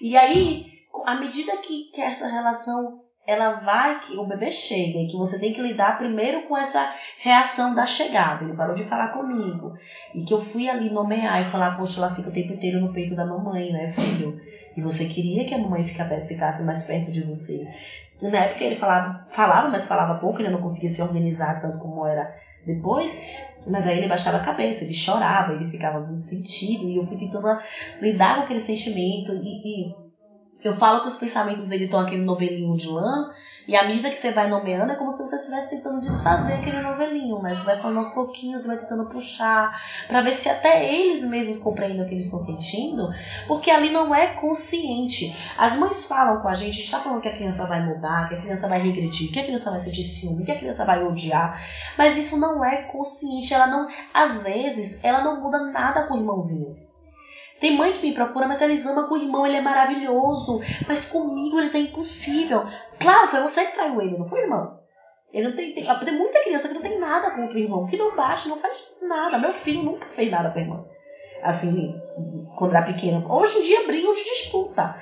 [0.00, 0.66] E aí,
[1.04, 5.38] à medida que, que essa relação ela vai, que o bebê chega e que você
[5.38, 8.42] tem que lidar primeiro com essa reação da chegada.
[8.42, 9.74] Ele parou de falar comigo.
[10.14, 12.90] E que eu fui ali nomear e falar, poxa, ela fica o tempo inteiro no
[12.90, 14.40] peito da mamãe, né, filho?
[14.74, 17.68] E você queria que a mamãe ficasse mais perto de você.
[18.22, 22.04] Na época ele falava, falava, mas falava pouco, ele não conseguia se organizar tanto como
[22.04, 22.34] era
[22.66, 23.20] depois.
[23.66, 26.86] Mas aí ele baixava a cabeça, ele chorava, ele ficava muito sentido.
[26.86, 27.46] E eu fui tentando
[28.00, 29.32] lidar com aquele sentimento.
[29.34, 29.94] E, e
[30.64, 33.30] eu falo que os pensamentos dele estão aquele novelinho de lã.
[33.68, 36.80] E à medida que você vai nomeando, é como se você estivesse tentando desfazer aquele
[36.80, 37.52] novelinho, né?
[37.52, 39.78] Você vai falando aos pouquinhos, você vai tentando puxar,
[40.08, 43.10] pra ver se até eles mesmos compreendem o que eles estão sentindo,
[43.46, 45.36] porque ali não é consciente.
[45.58, 48.30] As mães falam com a gente, a gente tá falando que a criança vai mudar,
[48.30, 51.04] que a criança vai regredir, que a criança vai sentir ciúme, que a criança vai
[51.04, 51.62] odiar,
[51.98, 53.52] mas isso não é consciente.
[53.52, 56.87] Ela não, às vezes, ela não muda nada com o irmãozinho.
[57.60, 60.60] Tem mãe que me procura, mas eles amam com o irmão, ele é maravilhoso.
[60.86, 62.62] Mas comigo ele tá impossível.
[62.98, 64.76] Claro, foi você que traiu ele, não foi, irmão?
[65.32, 67.96] Ele não tem, tem, tem muita criança que não tem nada contra o irmão, que
[67.96, 69.38] não baixa, não faz nada.
[69.38, 70.84] Meu filho nunca fez nada pra irmã.
[71.42, 71.94] Assim,
[72.56, 73.24] quando era pequeno.
[73.28, 74.96] Hoje em dia brigam de disputa.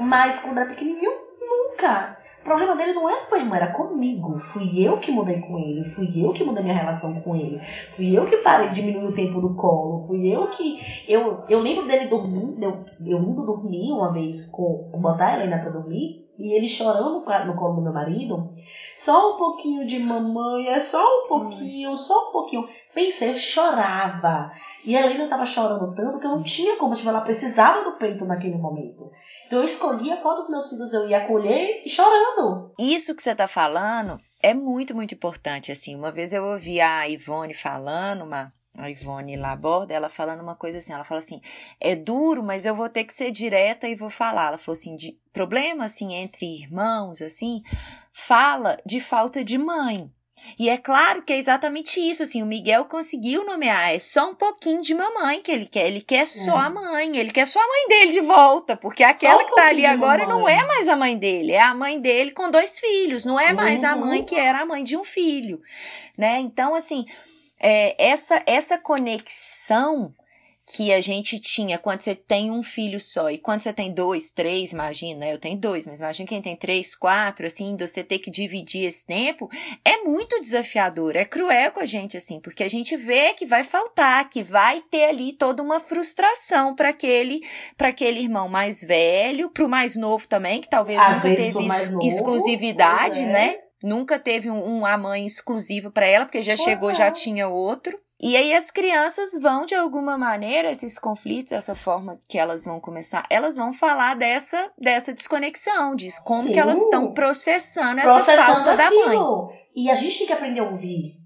[0.00, 2.18] Mas quando era pequenininho, nunca.
[2.42, 4.36] O problema dele não era com a irmã, era comigo.
[4.36, 7.60] Fui eu que mudei com ele, fui eu que mudei minha relação com ele.
[7.94, 10.04] Fui eu que parei, diminui o tempo do colo.
[10.08, 10.76] Fui eu que.
[11.06, 15.60] Eu, eu lembro dele dormindo, eu, eu indo dormir uma vez, com botar a Helena
[15.60, 18.50] pra dormir, e ele chorando no colo do meu marido.
[18.96, 22.66] Só um pouquinho de mamãe, é só um pouquinho, só um pouquinho.
[22.92, 24.50] Pensei, eu chorava.
[24.84, 27.96] E a Helena tava chorando tanto que eu não tinha como, tipo, ela precisava do
[27.98, 29.12] peito naquele momento.
[29.54, 32.72] Eu escolhia qual dos meus filhos eu ia acolher e chorando.
[32.78, 35.94] Isso que você tá falando é muito, muito importante, assim.
[35.94, 40.78] Uma vez eu ouvi a Ivone falando, uma, a Ivone Laborda, ela falando uma coisa
[40.78, 41.40] assim, ela fala assim,
[41.78, 44.48] é duro, mas eu vou ter que ser direta e vou falar.
[44.48, 47.62] Ela falou assim, de problema, assim, entre irmãos, assim,
[48.12, 50.10] fala de falta de mãe.
[50.58, 54.34] E é claro que é exatamente isso, assim, o Miguel conseguiu nomear, é só um
[54.34, 56.66] pouquinho de mamãe que ele quer, ele quer só É.
[56.66, 59.66] a mãe, ele quer só a mãe dele de volta, porque aquela um que tá
[59.68, 60.58] ali agora não mamãe.
[60.58, 63.82] é mais a mãe dele, é a mãe dele com dois filhos, não é mais
[63.84, 64.00] a Uhum.
[64.06, 65.60] mãe que era a mãe de um filho,
[66.18, 66.38] né?
[66.40, 67.06] Então, assim,
[67.58, 70.12] é, essa, essa conexão
[70.66, 74.30] que a gente tinha quando você tem um filho só e quando você tem dois,
[74.30, 75.32] três, imagina, né?
[75.32, 79.04] Eu tenho dois, mas imagina quem tem três, quatro, assim, você ter que dividir esse
[79.06, 79.50] tempo,
[79.84, 83.64] é muito desafiador, é cruel com a gente, assim, porque a gente vê que vai
[83.64, 87.40] faltar, que vai ter ali toda uma frustração para aquele,
[87.76, 92.06] para aquele irmão mais velho, pro mais novo também, que talvez Às nunca teve novo,
[92.06, 93.32] exclusividade, pois é.
[93.32, 93.56] né?
[93.82, 96.94] Nunca teve um, um a mãe exclusiva para ela, porque já Pois chegou, é.
[96.94, 97.98] já tinha outro.
[98.22, 102.78] E aí as crianças vão, de alguma maneira, esses conflitos, essa forma que elas vão
[102.78, 106.52] começar, elas vão falar dessa, dessa desconexão, diz como Sim.
[106.52, 109.02] que elas estão processando essa processando falta da mãe.
[109.02, 109.50] aquilo.
[109.74, 111.20] E a gente tem que aprender a ouvir.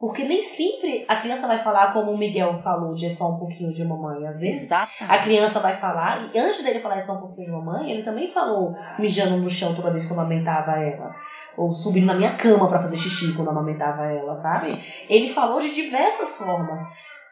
[0.00, 3.38] Porque nem sempre a criança vai falar como o Miguel falou, de é só um
[3.38, 4.26] pouquinho de mamãe.
[4.26, 5.22] Às vezes a Exatamente.
[5.22, 8.26] criança vai falar, e antes dele falar é só um pouquinho de mamãe, ele também
[8.26, 11.14] falou mijando no chão toda vez que eu amamentava ela.
[11.56, 14.82] Ou subindo na minha cama pra fazer xixi quando eu amamentava ela, sabe?
[15.08, 16.80] Ele falou de diversas formas.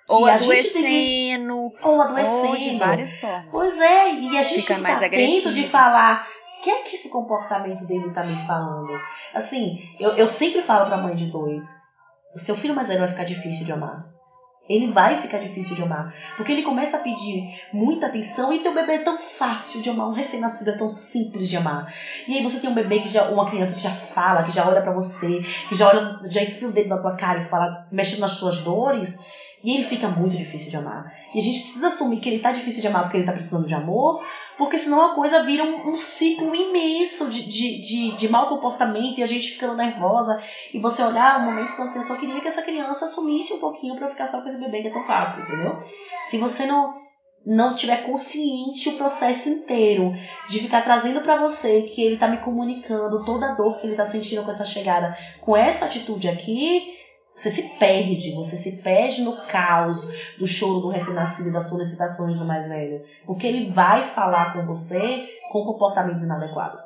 [0.08, 1.86] Ou E adoecendo, Que...
[1.88, 2.48] Ou adoecendo.
[2.48, 3.48] ou de várias formas.
[3.50, 5.52] Pois é, e a gente Fica fica mais atento agressivo.
[5.52, 6.26] de falar
[6.58, 8.92] o que é que esse comportamento dele tá me falando.
[9.34, 11.64] Assim, eu, eu sempre falo pra mãe de dois,
[12.34, 14.11] o seu filho mais velho vai ficar difícil de amar.
[14.72, 16.14] Ele vai ficar difícil de amar.
[16.36, 20.08] Porque ele começa a pedir muita atenção e teu bebê é tão fácil de amar.
[20.08, 21.92] Um recém-nascido é tão simples de amar.
[22.26, 23.28] E aí você tem um bebê que já.
[23.30, 26.68] Uma criança que já fala, que já olha pra você, que já olha, já enfia
[26.68, 29.18] o dedo na tua cara e fala, mexendo nas suas dores.
[29.62, 31.04] E ele fica muito difícil de amar.
[31.34, 33.66] E a gente precisa assumir que ele tá difícil de amar porque ele tá precisando
[33.66, 34.20] de amor,
[34.58, 39.18] porque senão a coisa vira um, um ciclo imenso de, de, de, de mau comportamento
[39.18, 40.40] e a gente ficando nervosa.
[40.72, 43.52] E você olhar um momento e falar assim, eu só queria que essa criança assumisse
[43.54, 45.82] um pouquinho pra eu ficar só com esse bebê que é tão fácil, entendeu?
[46.24, 47.02] Se você não
[47.44, 50.12] não tiver consciente o processo inteiro
[50.48, 53.96] de ficar trazendo pra você que ele tá me comunicando toda a dor que ele
[53.96, 56.91] tá sentindo com essa chegada, com essa atitude aqui,
[57.34, 60.06] você se perde, você se perde no caos
[60.38, 63.02] do choro do recém-nascido e das solicitações do mais velho.
[63.24, 66.82] Porque ele vai falar com você com comportamentos inadequados.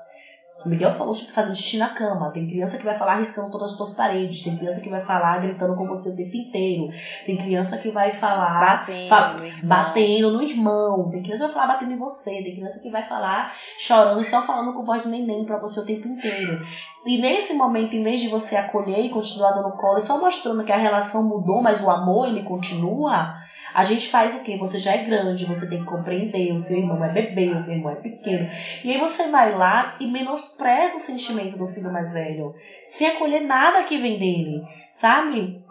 [0.67, 2.33] O Miguel falou sobre fazer xixi na cama.
[2.33, 4.43] Tem criança que vai falar riscando todas as tuas paredes.
[4.43, 6.89] Tem criança que vai falar gritando com você o tempo inteiro.
[7.25, 9.61] Tem criança que vai falar Batendo fa- no irmão.
[9.69, 11.09] batendo no irmão.
[11.11, 12.31] Tem criança que vai falar batendo em você.
[12.43, 15.79] Tem criança que vai falar chorando e só falando com voz de neném pra você
[15.79, 16.61] o tempo inteiro.
[17.07, 20.65] E nesse momento, em vez de você acolher e continuar dando colo, e só mostrando
[20.65, 23.37] que a relação mudou, mas o amor ele continua,
[23.77, 24.57] a gente faz o quê?
[24.57, 27.75] Você já é grande, você tem que compreender, o seu irmão é bebê, o seu
[27.75, 28.49] irmão é pequeno.
[28.83, 32.55] E aí você vai lá e menospreza o sentimento do filho mais velho,
[32.89, 34.63] sem acolher nada que vem dele,
[34.95, 35.63] sabe?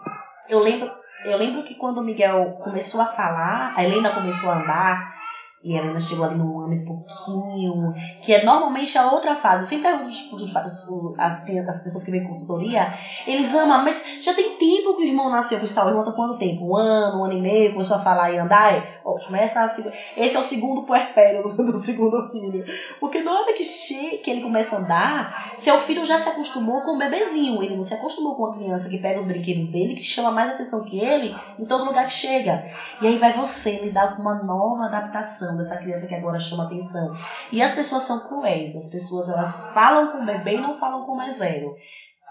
[0.48, 0.88] Eu lembro,
[1.24, 5.15] eu lembro que quando o Miguel começou a falar, a Helena começou a andar,
[5.66, 9.62] e a Helena chegou ali num ano e pouquinho, que é normalmente a outra fase.
[9.62, 10.36] Eu sempre pergunto tipo,
[11.18, 12.94] as, as pessoas que vêm consultoria,
[13.26, 15.58] eles amam, mas já tem tempo que o irmão nasceu.
[15.58, 16.70] Eu falei, tá, o irmão tá quanto tempo?
[16.70, 18.74] Um ano, um ano e meio, começou a falar e andar?
[18.74, 22.64] É, ótimo, essa é esse é o segundo puerpério do, do segundo filho.
[23.00, 26.82] Porque na hora que, che que ele começa a andar, seu filho já se acostumou
[26.82, 29.94] com o bebezinho, ele não se acostumou com a criança que pega os brinquedos dele,
[29.94, 32.66] que chama mais atenção que ele em todo lugar que chega.
[33.02, 37.14] E aí vai você lidar com uma nova adaptação dessa criança que agora chama atenção.
[37.52, 41.04] E as pessoas são cruéis, as pessoas elas falam com o bebê e não falam
[41.04, 41.74] com o mais velho.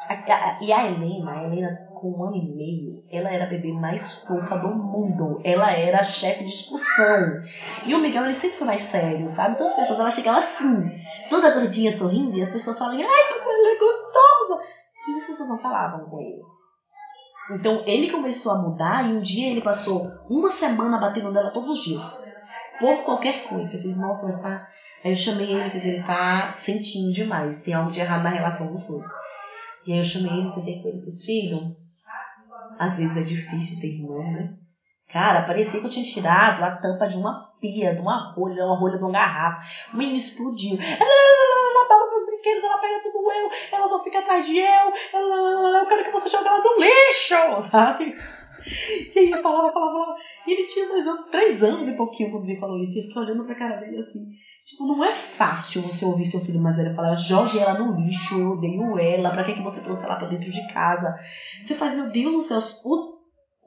[0.09, 3.49] A- a- E a Helena, a Helena com um ano e meio, ela era a
[3.49, 5.39] bebê mais fofa do mundo.
[5.43, 7.41] Ela era a chefe de discussão.
[7.85, 9.55] E o Miguel, ele sempre foi mais sério, sabe?
[9.55, 10.91] Então as pessoas, ela chegava assim,
[11.29, 14.63] toda gordinha, sorrindo, e as pessoas falam, ai, como ela é gostosa!
[15.07, 16.41] E as pessoas não falavam com ele.
[17.51, 21.69] Então ele começou a mudar e um dia ele passou uma semana batendo nela todos
[21.69, 22.03] os dias.
[22.79, 23.75] Por qualquer coisa.
[23.75, 24.67] Eu fiz, nossa, mas tá.
[25.03, 27.61] Aí eu chamei ele e fiz, ele tá sentindo demais.
[27.61, 29.05] Tem algo de errado na relação dos dois.
[29.85, 31.75] E aí eu chamei ele, sentei com ele e fiz, filho,
[32.79, 34.53] às vezes é difícil ter irmão, né?
[35.11, 38.77] Cara, parecia que eu tinha tirado a tampa de uma pia, de uma rolha, uma
[38.77, 39.63] rolha de uma garrafa.
[39.93, 40.77] O menino explodiu.
[40.77, 45.79] Ela, baba meus brinquedos, ela pega tudo eu, ela só fica atrás de eu, ela,
[45.79, 48.15] eu quero que você jogue ela no lixo, sabe?
[49.15, 50.15] E ele falava, falava, falava.
[50.47, 52.97] E ele tinha dois anos, três anos e pouquinho quando ele falou isso.
[52.97, 54.25] E eu fiquei olhando pra cara dele assim.
[54.65, 58.39] Tipo, não é fácil você ouvir seu filho mais velho falar, jogue ela no lixo,
[58.39, 61.15] eu odeio ela, pra que, que você trouxe ela pra dentro de casa?
[61.63, 63.13] Você faz, meu Deus do céu, o,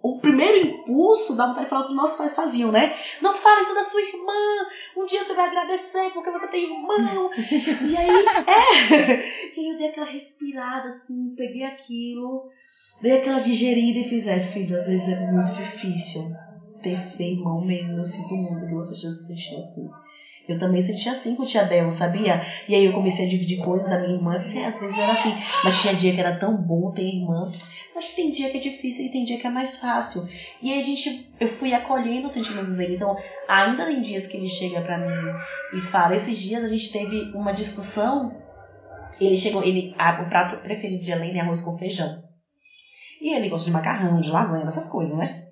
[0.02, 2.96] o primeiro impulso dá vontade de falar que os nossos pais faziam, né?
[3.22, 4.32] Não fale isso da sua irmã,
[4.96, 7.30] um dia você vai agradecer porque você tem irmão.
[7.36, 8.10] e aí,
[8.48, 9.56] é.
[9.56, 12.50] E aí eu dei aquela respirada assim, peguei aquilo,
[13.00, 16.36] dei aquela digerida e fiz, é, filho, às vezes é muito difícil
[16.82, 17.98] ter, irmão mesmo.
[17.98, 19.88] Eu sinto muito que você já se sentiu assim.
[20.48, 22.40] Eu também sentia assim com o tia Del, sabia?
[22.66, 24.34] E aí eu comecei a dividir coisas da minha irmã.
[24.34, 25.34] Eu falei, às vezes era assim.
[25.62, 27.50] Mas tinha dia que era tão bom ter irmã.
[27.94, 30.26] Acho que tem dia que é difícil e tem dia que é mais fácil.
[30.62, 32.94] E aí a gente, eu fui acolhendo os sentimentos dele.
[32.94, 33.14] Então,
[33.46, 35.32] ainda tem dias que ele chega pra mim
[35.74, 36.14] e fala.
[36.14, 38.32] Esses dias a gente teve uma discussão.
[39.20, 42.22] Ele chegou, ele, a, o prato preferido de Helena é arroz com feijão.
[43.20, 45.42] E ele gosta de macarrão, de lasanha, dessas coisas, né?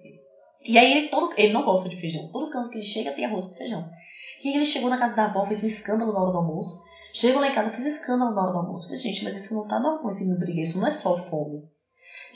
[0.66, 2.28] E aí ele, todo, ele não gosta de feijão.
[2.32, 3.88] Todo canto que ele chega tem arroz com feijão.
[4.42, 6.82] E aí ele chegou na casa da avó, fez um escândalo na hora do almoço.
[7.12, 8.88] Chegou lá em casa, fez um escândalo na hora do almoço.
[8.88, 11.62] Falei, gente, mas isso não tá normal, esse me briga, isso não é só fome.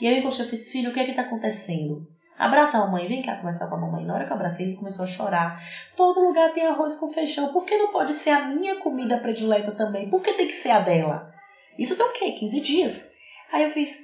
[0.01, 2.07] E aí eu encostei, eu fiz, filho, o que é que tá acontecendo?
[2.39, 4.07] Abraça a mamãe, vem cá conversar com a mamãe.
[4.07, 5.63] Na hora que eu abracei, ele começou a chorar.
[5.95, 7.53] Todo lugar tem arroz com feijão.
[7.53, 10.09] Por que não pode ser a minha comida predileta também?
[10.09, 11.31] Por que tem que ser a dela?
[11.79, 12.33] Isso tem o quê?
[12.33, 13.11] 15 dias.
[13.53, 13.99] Aí eu fiz,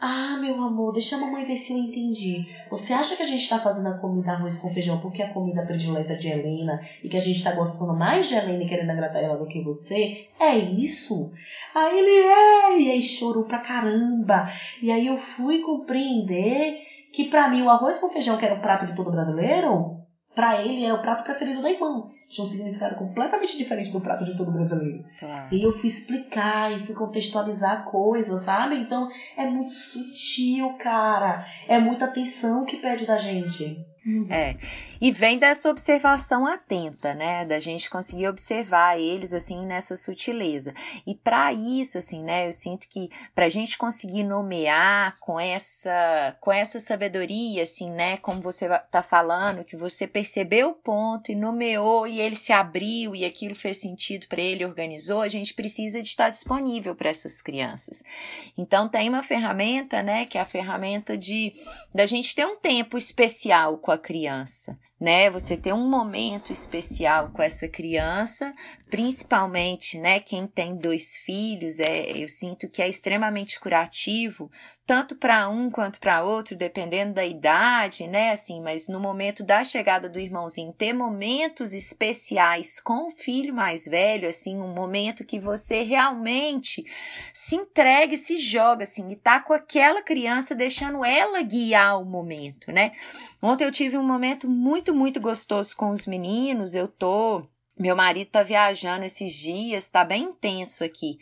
[0.00, 2.46] ah, meu amor, deixa a mamãe ver se eu entendi.
[2.70, 5.32] Você acha que a gente tá fazendo a comida arroz com feijão porque é a
[5.32, 8.90] comida predileta de Helena e que a gente tá gostando mais de Helena e querendo
[8.90, 10.24] agradar ela do que você?
[10.38, 11.30] É isso?
[11.74, 14.46] Aí ele é, e aí chorou pra caramba.
[14.80, 16.76] E aí eu fui compreender
[17.12, 19.96] que para mim o arroz com feijão, que era o prato de todo brasileiro,
[20.34, 22.06] para ele é o prato preferido da irmã.
[22.28, 25.02] Tinha um significado completamente diferente do prato de todo brasileiro.
[25.18, 25.48] Claro.
[25.54, 28.76] E eu fui explicar e fui contextualizar a coisa, sabe?
[28.76, 31.46] Então é muito sutil, cara.
[31.66, 33.82] É muita atenção que pede da gente.
[34.04, 34.26] Uhum.
[34.30, 34.56] É.
[35.00, 37.44] E vem dessa observação atenta, né?
[37.44, 40.74] Da gente conseguir observar eles assim nessa sutileza.
[41.06, 42.48] E para isso, assim, né?
[42.48, 48.16] Eu sinto que para a gente conseguir nomear com essa com essa sabedoria, assim, né?
[48.18, 53.14] Como você tá falando, que você percebeu o ponto e nomeou e ele se abriu
[53.14, 55.20] e aquilo fez sentido para ele, organizou.
[55.20, 58.02] A gente precisa de estar disponível para essas crianças.
[58.56, 60.24] Então tem uma ferramenta, né?
[60.24, 61.52] Que é a ferramenta de
[61.94, 65.30] da gente ter um tempo especial com a criança né?
[65.30, 68.52] Você ter um momento especial com essa criança,
[68.90, 70.18] principalmente, né?
[70.18, 74.50] Quem tem dois filhos, é, eu sinto que é extremamente curativo,
[74.84, 78.32] tanto para um quanto para outro, dependendo da idade, né?
[78.32, 83.84] Assim, mas no momento da chegada do irmãozinho, ter momentos especiais com o filho mais
[83.84, 86.84] velho, assim, um momento que você realmente
[87.32, 92.72] se entregue, se joga, assim, e tá com aquela criança, deixando ela guiar o momento,
[92.72, 92.92] né?
[93.42, 96.74] Ontem eu tive um momento muito muito, muito gostoso com os meninos.
[96.74, 97.42] Eu tô.
[97.78, 101.18] Meu marido tá viajando esses dias, tá bem intenso aqui.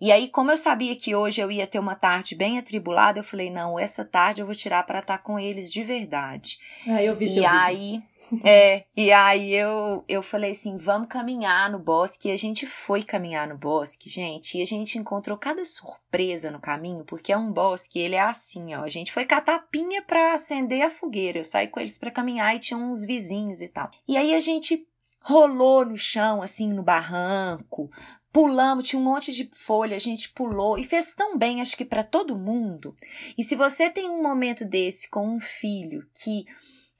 [0.00, 3.24] E aí, como eu sabia que hoje eu ia ter uma tarde bem atribulada, eu
[3.24, 6.58] falei: não, essa tarde eu vou tirar para estar tá com eles de verdade.
[6.86, 7.90] Ah, eu vi E aí.
[7.92, 8.14] Vídeo.
[8.42, 12.28] É, e aí eu, eu falei assim, vamos caminhar no bosque.
[12.28, 14.58] E a gente foi caminhar no bosque, gente.
[14.58, 18.74] E a gente encontrou cada surpresa no caminho, porque é um bosque, ele é assim,
[18.74, 18.82] ó.
[18.82, 21.38] A gente foi catar pinha pra acender a fogueira.
[21.38, 23.90] Eu saí com eles para caminhar e tinha uns vizinhos e tal.
[24.08, 24.86] E aí a gente
[25.24, 27.90] rolou no chão, assim, no barranco,
[28.30, 31.84] pulamos, tinha um monte de folha, a gente pulou e fez tão bem, acho que
[31.84, 32.94] para todo mundo.
[33.38, 36.44] E se você tem um momento desse com um filho que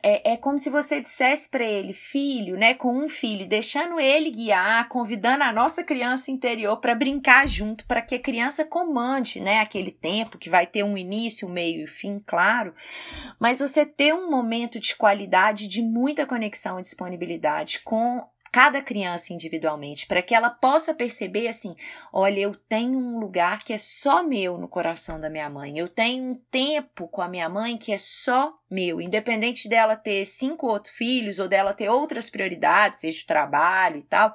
[0.07, 4.31] é, é como se você dissesse para ele, filho, né, com um filho, deixando ele
[4.31, 9.61] guiar, convidando a nossa criança interior para brincar junto, para que a criança comande, né,
[9.61, 12.75] aquele tempo que vai ter um início, um meio e fim, claro,
[13.41, 18.23] mas você ter um momento de qualidade, de muita conexão e disponibilidade com
[18.55, 21.75] cada criança individualmente, para que ela possa perceber assim:
[22.13, 25.89] olha, eu tenho um lugar que é só meu no coração da minha mãe, eu
[25.89, 30.69] tenho um tempo com a minha mãe que é só meu, independente dela ter cinco
[30.69, 34.33] outros filhos ou dela ter outras prioridades, seja o trabalho e tal,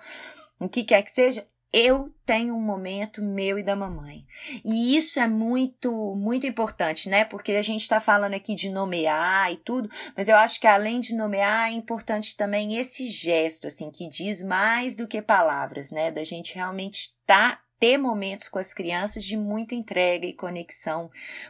[0.59, 4.25] o que quer que seja, eu tenho um momento meu e da mamãe.
[4.65, 7.23] E isso é muito, muito importante, né?
[7.25, 10.99] Porque a gente está falando aqui de nomear e tudo, mas eu acho que além
[10.99, 16.11] de nomear, é importante também esse gesto, assim, que diz mais do que palavras, né?
[16.11, 21.09] Da gente realmente estar tá ter momentos com as crianças de muita entrega e conexão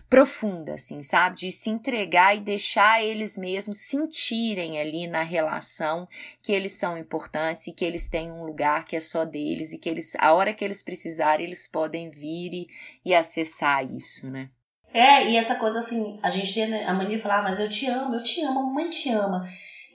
[0.10, 1.38] profunda, assim, sabe?
[1.38, 6.08] De se entregar e deixar eles mesmos sentirem ali na relação
[6.42, 9.80] que eles são importantes e que eles têm um lugar que é só deles e
[9.80, 12.68] que eles, a hora que eles precisarem, eles podem vir e,
[13.04, 14.50] e acessar isso, né?
[14.94, 17.70] É, e essa coisa assim, a gente tem a mania de falar, ah, mas eu
[17.70, 19.48] te amo, eu te amo, a mamãe te ama.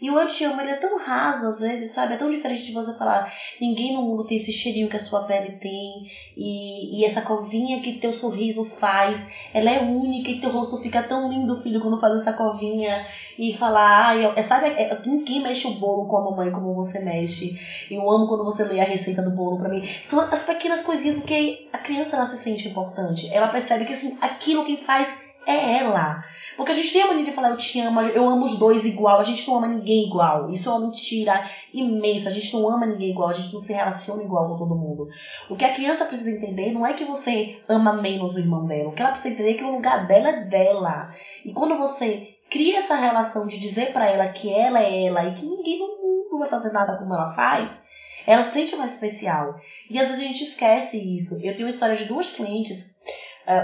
[0.04, 2.12] E o eu te amo, ele é tão raso às vezes, sabe?
[2.12, 5.24] É tão diferente de você falar, ninguém no mundo tem esse cheirinho que a sua
[5.24, 6.04] pele tem,
[6.36, 11.02] e, e essa covinha que teu sorriso faz, ela é única e teu rosto fica
[11.02, 13.02] tão lindo, filho, quando faz essa covinha.
[13.38, 17.00] E falar, ai, é, sabe, é, ninguém mexe o bolo com a mamãe como você
[17.00, 17.58] mexe.
[17.90, 19.82] Eu amo quando você lê a receita do bolo pra mim.
[20.02, 23.32] São as pequenas coisinhas, porque a criança ela se sente importante.
[23.32, 26.22] Ela percebe que assim, aquilo quem faz é ela.
[26.56, 28.84] Porque a gente tem a mania de falar eu te amo, eu amo os dois
[28.84, 30.50] igual, a gente não ama ninguém igual.
[30.50, 33.72] Isso é uma mentira imensa, a gente não ama ninguém igual, a gente não se
[33.72, 35.08] relaciona igual com todo mundo.
[35.50, 38.88] O que a criança precisa entender não é que você ama menos o irmão dela,
[38.88, 41.10] o que ela precisa entender é que o lugar dela é dela.
[41.44, 45.34] E quando você cria essa relação de dizer para ela que ela é ela e
[45.34, 47.82] que ninguém no mundo vai fazer nada como ela faz,
[48.26, 49.60] ela se sente mais especial.
[49.90, 51.34] E às vezes a gente esquece isso.
[51.36, 52.96] Eu tenho uma história de duas clientes,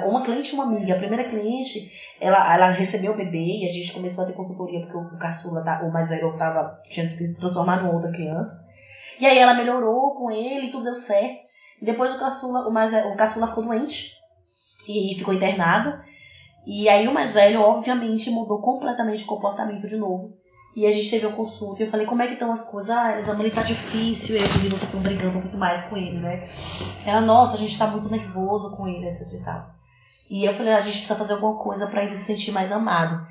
[0.07, 0.95] uma cliente e uma amiga.
[0.95, 1.91] A primeira cliente,
[2.21, 5.63] ela, ela recebeu o bebê e a gente começou a ter consultoria porque o caçula,
[5.63, 8.67] tá, o mais velho, tava, tinha se transformado em outra criança.
[9.19, 11.43] E aí ela melhorou com ele, tudo deu certo.
[11.81, 14.17] E depois o caçula, o, mais, o caçula ficou doente
[14.89, 15.99] e ficou internado.
[16.67, 20.39] E aí o mais velho, obviamente, mudou completamente o comportamento de novo.
[20.77, 22.91] E a gente teve uma consulta e eu falei, como é que estão as coisas?
[22.91, 26.49] Ah, Elisa, ele tá difícil, e vocês estão brigando muito mais com ele, né?
[27.05, 29.80] Ela, nossa, a gente tá muito nervoso com ele, etc e tal.
[30.31, 33.27] E eu falei, a gente precisa fazer alguma coisa para ele se sentir mais amado.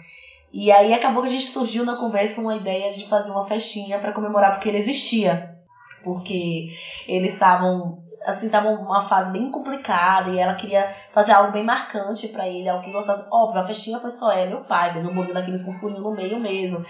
[0.52, 4.00] E aí acabou que a gente surgiu na conversa uma ideia de fazer uma festinha
[4.00, 5.56] para comemorar porque ele existia.
[6.04, 6.70] Porque
[7.08, 12.28] eles estavam assim, tava uma fase bem complicada e ela queria fazer algo bem marcante
[12.28, 13.28] para ele, algo que gostasse.
[13.32, 16.02] Óbvio, a festinha foi só ela e o pai, fez um bolinho daqueles com furinho
[16.02, 16.84] no meio mesmo.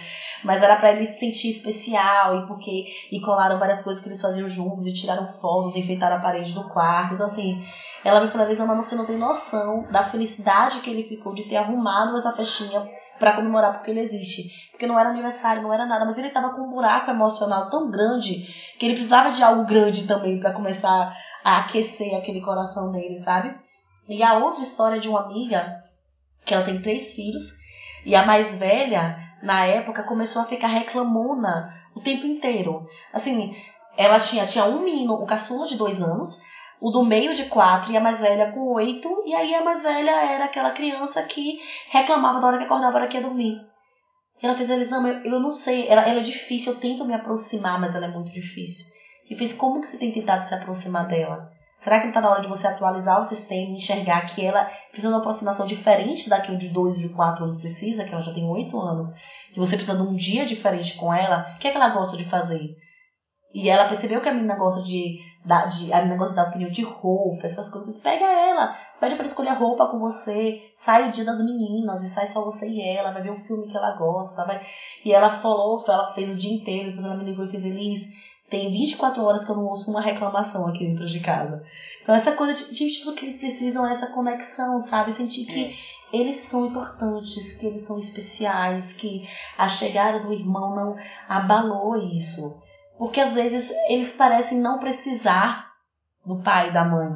[0.44, 2.86] Mas era para ele se sentir especial e porque.
[3.10, 6.68] E colaram várias coisas que eles faziam juntos e tiraram fotos, enfeitaram a parede do
[6.68, 7.14] quarto.
[7.14, 7.62] Então, assim,
[8.04, 11.56] ela me falou, Elisama, você não tem noção da felicidade que ele ficou de ter
[11.56, 12.88] arrumado essa festinha
[13.18, 14.50] para comemorar porque ele existe.
[14.70, 17.90] Porque não era aniversário, não era nada, mas ele tava com um buraco emocional tão
[17.90, 18.46] grande
[18.78, 23.54] que ele precisava de algo grande também para começar a aquecer aquele coração dele, sabe?
[24.08, 25.84] E a outra história de uma amiga,
[26.44, 27.44] que ela tem três filhos,
[28.04, 32.86] e a mais velha, na época, começou a ficar reclamona o tempo inteiro.
[33.12, 33.54] Assim,
[33.96, 36.40] ela tinha, tinha um menino, um caçula de dois anos,
[36.80, 39.82] o do meio de quatro e a mais velha com oito, e aí a mais
[39.82, 41.60] velha era aquela criança que
[41.90, 43.54] reclamava da hora que acordava, da hora que ia dormir.
[44.42, 47.78] Ela fez, Elisama, eu, eu não sei, ela, ela é difícil, eu tento me aproximar,
[47.78, 48.86] mas ela é muito difícil.
[49.28, 51.50] E fez, como que você tem tentado se aproximar dela?
[51.76, 54.64] Será que não está na hora de você atualizar o sistema e enxergar que ela
[54.90, 58.04] precisa de uma aproximação diferente da que o de dois e de quatro anos precisa,
[58.04, 59.06] que ela já tem oito anos,
[59.52, 61.54] que você precisa de um dia diferente com ela?
[61.54, 62.76] O que é que ela gosta de fazer?
[63.54, 67.46] E ela percebeu que a menina gosta de, de a gosta da opinião de roupa,
[67.46, 67.98] essas coisas.
[67.98, 72.26] Pega ela, pede para escolher roupa com você, sai o dia das meninas e sai
[72.26, 74.64] só você e ela, vai ver o filme que ela gosta, vai.
[75.04, 78.08] E ela falou, ela fez o dia inteiro, depois ela me ligou e fez Elis,
[78.50, 81.64] tem 24 horas que eu não ouço uma reclamação aqui dentro de casa.
[82.02, 85.12] Então essa coisa de, de tudo que eles precisam é essa conexão, sabe?
[85.12, 85.72] Sentir que é.
[86.20, 89.26] eles são importantes, que eles são especiais, que
[89.56, 90.96] a chegada do irmão não
[91.28, 92.60] abalou isso.
[93.00, 95.72] Porque às vezes eles parecem não precisar
[96.22, 97.08] do pai e da mãe.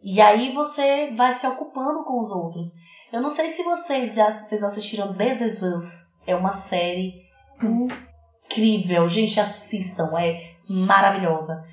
[0.00, 2.68] E aí você vai se ocupando com os outros.
[3.12, 6.12] Eu não sei se vocês já vocês assistiram This Is Us.
[6.24, 7.20] É uma série
[7.60, 9.08] incrível.
[9.08, 10.16] Gente, assistam.
[10.16, 11.66] É maravilhosa.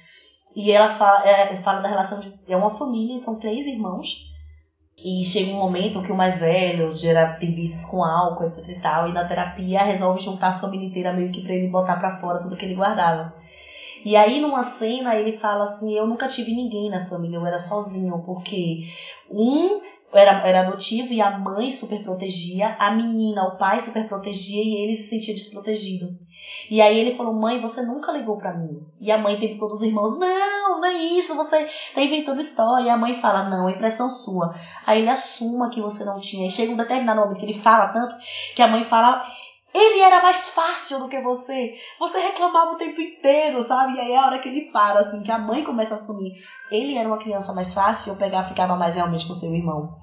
[0.56, 2.34] E ela fala, é, fala da relação de.
[2.48, 4.29] É uma família, são três irmãos.
[5.04, 8.82] E chega um momento que o mais velho gera, tem vícios com álcool, etc e
[8.82, 12.20] tal, e na terapia resolve juntar a família inteira meio que pra ele botar pra
[12.20, 13.34] fora tudo que ele guardava.
[14.04, 17.60] E aí, numa cena, ele fala assim: Eu nunca tive ninguém na família, eu era
[17.60, 18.80] sozinho, porque
[19.30, 19.82] um
[20.14, 24.84] era, era adotivo e a mãe super protegia, a menina, o pai super protegia e
[24.84, 26.08] ele se sentia desprotegido.
[26.70, 28.86] E aí ele falou: Mãe, você nunca ligou para mim.
[29.00, 32.86] E a mãe teve todos os irmãos: Não, não é isso, você tá inventando história.
[32.86, 34.56] E a mãe fala: Não, é impressão sua.
[34.86, 36.48] Aí ele assuma que você não tinha.
[36.48, 38.16] E chega um determinado momento que ele fala tanto
[38.56, 39.24] que a mãe fala:
[39.74, 41.76] ele era mais fácil do que você.
[42.00, 43.94] Você reclamava o tempo inteiro, sabe?
[43.96, 46.34] E aí é a hora que ele para, assim, que a mãe começa a assumir.
[46.72, 49.96] Ele era uma criança mais fácil, eu pegar ficava mais realmente com seu irmão.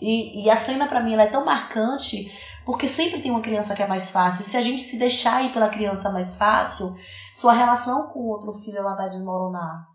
[0.00, 2.30] E, e a cena para mim ela é tão marcante
[2.64, 4.44] porque sempre tem uma criança que é mais fácil.
[4.44, 6.94] Se a gente se deixar ir pela criança mais fácil,
[7.34, 9.94] sua relação com o outro filho ela vai desmoronar.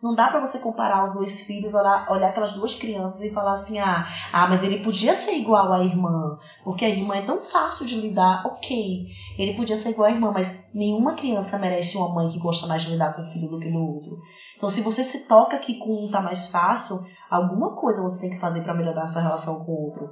[0.00, 3.54] Não dá para você comparar os dois filhos, olhar, olhar aquelas duas crianças e falar
[3.54, 7.40] assim: ah, ah, mas ele podia ser igual à irmã, porque a irmã é tão
[7.40, 8.46] fácil de lidar.
[8.46, 9.06] Ok,
[9.36, 12.82] ele podia ser igual à irmã, mas nenhuma criança merece uma mãe que gosta mais
[12.82, 14.16] de lidar com o filho do que no outro.
[14.56, 18.30] Então, se você se toca que com um tá mais fácil, alguma coisa você tem
[18.30, 20.08] que fazer para melhorar a sua relação com o outro.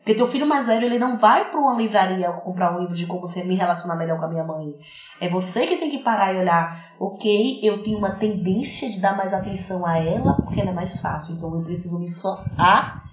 [0.00, 3.06] Porque teu filho mais velho, ele não vai para uma livraria comprar um livro de
[3.06, 4.74] como você me relacionar melhor com a minha mãe.
[5.20, 9.14] É você que tem que parar e olhar, ok, eu tenho uma tendência de dar
[9.14, 11.34] mais atenção a ela porque ela é mais fácil.
[11.34, 13.04] Então eu preciso me esforçar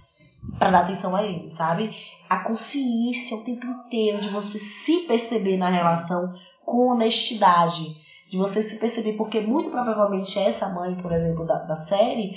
[0.57, 1.91] para dar atenção a ele, sabe?
[2.29, 6.33] A consciência o tempo inteiro de você se perceber na relação
[6.65, 7.95] com honestidade.
[8.29, 12.35] De você se perceber, porque muito provavelmente essa mãe, por exemplo, da, da série,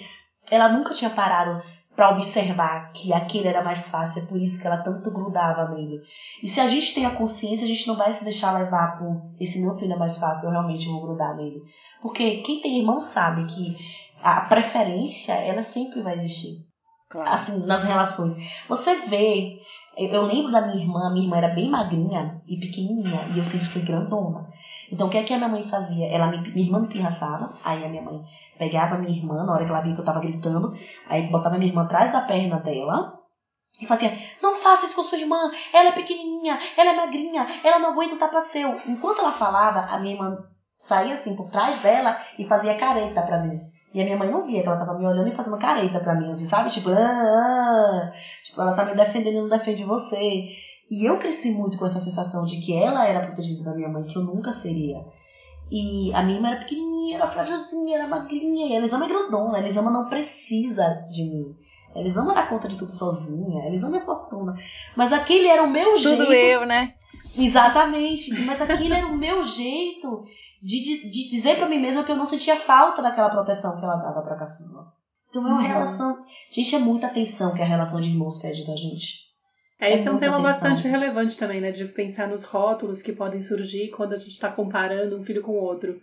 [0.50, 1.62] ela nunca tinha parado
[2.00, 6.00] para observar que aquele era mais fácil, é por isso que ela tanto grudava nele.
[6.42, 9.20] E se a gente tem a consciência, a gente não vai se deixar levar por
[9.38, 11.60] esse meu filho é mais fácil, eu realmente vou grudar nele.
[12.00, 13.76] Porque quem tem irmão sabe que
[14.22, 16.64] a preferência, ela sempre vai existir.
[17.10, 17.28] Claro.
[17.28, 18.34] Assim, nas relações.
[18.66, 19.59] Você vê,
[20.06, 23.66] eu lembro da minha irmã, minha irmã era bem magrinha e pequenininha, e eu sempre
[23.66, 24.48] fui grandona.
[24.90, 26.06] Então, o que é que a minha mãe fazia?
[26.06, 28.22] Ela minha irmã me pirraçava, aí a minha mãe
[28.58, 30.72] pegava a minha irmã, na hora que ela via que eu tava gritando,
[31.06, 33.20] aí botava a minha irmã atrás da perna dela
[33.80, 37.78] e fazia: Não faça isso com sua irmã, ela é pequenininha, ela é magrinha, ela
[37.78, 38.76] não aguenta o tapa seu.
[38.86, 40.36] Enquanto ela falava, a minha irmã
[40.78, 43.60] saía assim por trás dela e fazia careta pra mim.
[43.92, 46.14] E a minha mãe não via que ela tava me olhando e fazendo careta pra
[46.14, 46.70] mim, assim, sabe?
[46.70, 48.12] Tipo, ah, ah,
[48.42, 50.48] tipo, ela tá me defendendo e não defende você.
[50.90, 54.04] E eu cresci muito com essa sensação de que ela era protegida da minha mãe,
[54.04, 55.04] que eu nunca seria.
[55.70, 58.68] E a minha irmã era pequenininha, era frágilzinha, era magrinha.
[58.68, 61.56] E a Elisama é grandona, a Elisama não precisa de mim.
[61.94, 64.54] A Elisama dá conta de tudo sozinha, a Elisama é fortuna.
[64.96, 66.22] Mas aquele era o meu tudo jeito.
[66.22, 66.94] Tudo eu, né?
[67.36, 68.32] Exatamente.
[68.40, 70.24] Mas aquele era o meu jeito
[70.62, 73.96] de, de, dizer para mim mesma que eu não sentia falta daquela proteção que ela
[73.96, 74.92] dava pra caçula.
[75.28, 75.66] Então é uma uhum.
[75.66, 76.24] relação.
[76.50, 79.30] Gente, é muita atenção que a relação de irmãos pede da gente.
[79.80, 80.52] É, esse é, é um tema atenção.
[80.52, 81.72] bastante relevante também, né?
[81.72, 85.52] De pensar nos rótulos que podem surgir quando a gente está comparando um filho com
[85.52, 86.00] o outro.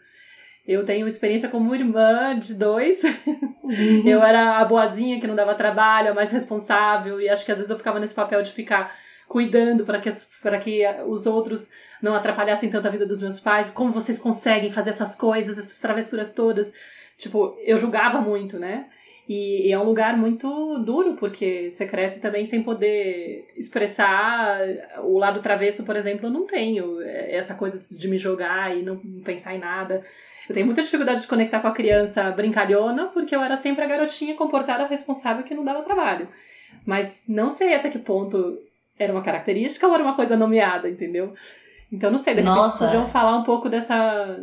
[0.65, 3.01] Eu tenho experiência como irmã de dois.
[3.03, 4.07] Uhum.
[4.07, 7.57] Eu era a boazinha que não dava trabalho, a mais responsável, e acho que às
[7.57, 8.95] vezes eu ficava nesse papel de ficar
[9.27, 10.09] cuidando para que,
[10.41, 11.69] para que os outros
[12.01, 13.69] não atrapalhassem tanto a vida dos meus pais.
[13.69, 16.73] Como vocês conseguem fazer essas coisas, essas travessuras todas?
[17.17, 18.87] Tipo, eu julgava muito, né?
[19.27, 24.61] E, e, é um lugar muito duro, porque você cresce também sem poder expressar
[25.03, 28.97] o lado travesso, por exemplo, eu não tenho essa coisa de me jogar e não
[29.25, 30.01] pensar em nada.
[30.47, 33.87] Eu tenho muita dificuldade de conectar com a criança brincalhona, porque eu era sempre a
[33.87, 36.29] garotinha comportada, responsável, que não dava trabalho.
[36.85, 38.57] Mas não sei até que ponto
[38.97, 41.33] era uma característica ou era uma coisa nomeada, entendeu?
[41.91, 42.85] Então não sei, de repente Nossa.
[42.85, 44.37] podiam falar um pouco dessa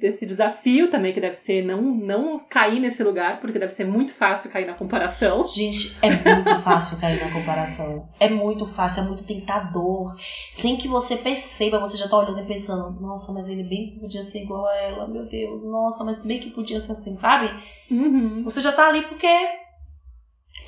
[0.00, 4.12] desse desafio também que deve ser não, não cair nesse lugar, porque deve ser muito
[4.12, 5.44] fácil cair na comparação.
[5.44, 8.08] Gente, é muito fácil cair na comparação.
[8.18, 10.16] É muito fácil, é muito tentador.
[10.50, 14.00] Sem que você perceba, você já tá olhando e pensando, nossa, mas ele bem que
[14.00, 17.50] podia ser igual a ela, meu Deus, nossa, mas bem que podia ser assim, sabe?
[17.90, 18.42] Uhum.
[18.44, 19.28] Você já tá ali porque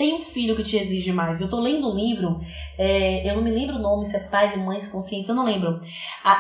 [0.03, 1.41] tem um filho que te exige mais.
[1.41, 2.41] Eu tô lendo um livro,
[2.77, 5.45] é, eu não me lembro o nome, se é Pais e Mães Conscientes, eu não
[5.45, 5.81] lembro.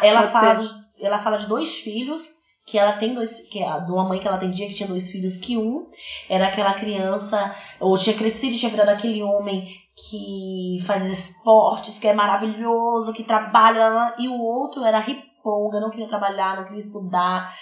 [0.03, 0.69] ela, fala de,
[1.01, 4.27] ela fala de dois filhos que ela tem dois, que é de uma mãe que
[4.27, 5.89] ela atendia que tinha dois filhos, que um
[6.29, 12.09] era aquela criança, ou tinha crescido e tinha virado aquele homem que faz esportes, que
[12.09, 17.55] é maravilhoso, que trabalha, e o outro era riponga, não queria trabalhar, não queria estudar.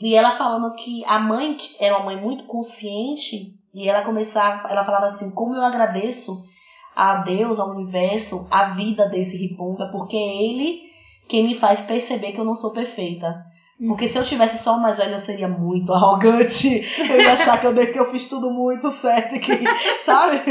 [0.00, 4.84] E ela falando que a mãe era uma mãe muito consciente, e ela começava, ela
[4.84, 6.48] falava assim, como eu agradeço
[6.94, 10.90] a Deus, ao universo, a vida desse riponga, porque é ele
[11.28, 13.46] quem me faz perceber que eu não sou perfeita.
[13.88, 16.82] Porque se eu tivesse só o mais velho, eu seria muito arrogante.
[16.98, 19.52] Eu ia achar que eu, que eu fiz tudo muito certo, que,
[20.04, 20.42] sabe?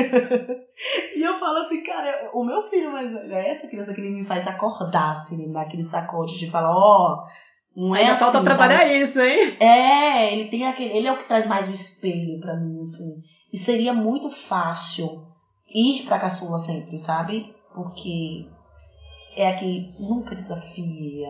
[1.15, 4.09] E eu falo assim, cara, o meu filho mais velho é essa criança que ele
[4.09, 7.27] me faz acordar, assim, me dá aquele sacode de falar, ó, oh,
[7.79, 8.25] não é Ainda assim.
[8.25, 9.01] falta trabalhar sabe?
[9.01, 9.55] isso, hein?
[9.59, 10.97] É, ele tem aquele.
[10.97, 13.23] Ele é o que traz mais o espelho para mim, assim.
[13.53, 15.25] E seria muito fácil
[15.73, 17.55] ir pra caçula sempre, sabe?
[17.73, 18.45] Porque
[19.37, 21.29] é a que nunca desafia.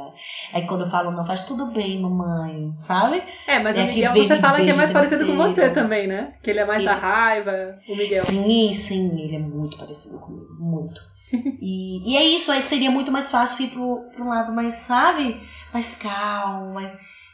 [0.52, 3.22] É quando eu falo, não, faz tudo bem, mamãe, sabe?
[3.48, 6.34] É, mas é o Miguel você fala que é mais parecido com você também, né?
[6.42, 6.88] Que ele é mais ele...
[6.88, 8.18] da raiva, o Miguel.
[8.18, 11.00] Sim, sim, ele é muito parecido comigo, muito.
[11.62, 15.42] e, e é isso, aí seria muito mais fácil ir pro, pro lado mais, sabe?
[15.74, 16.80] Mais calmo.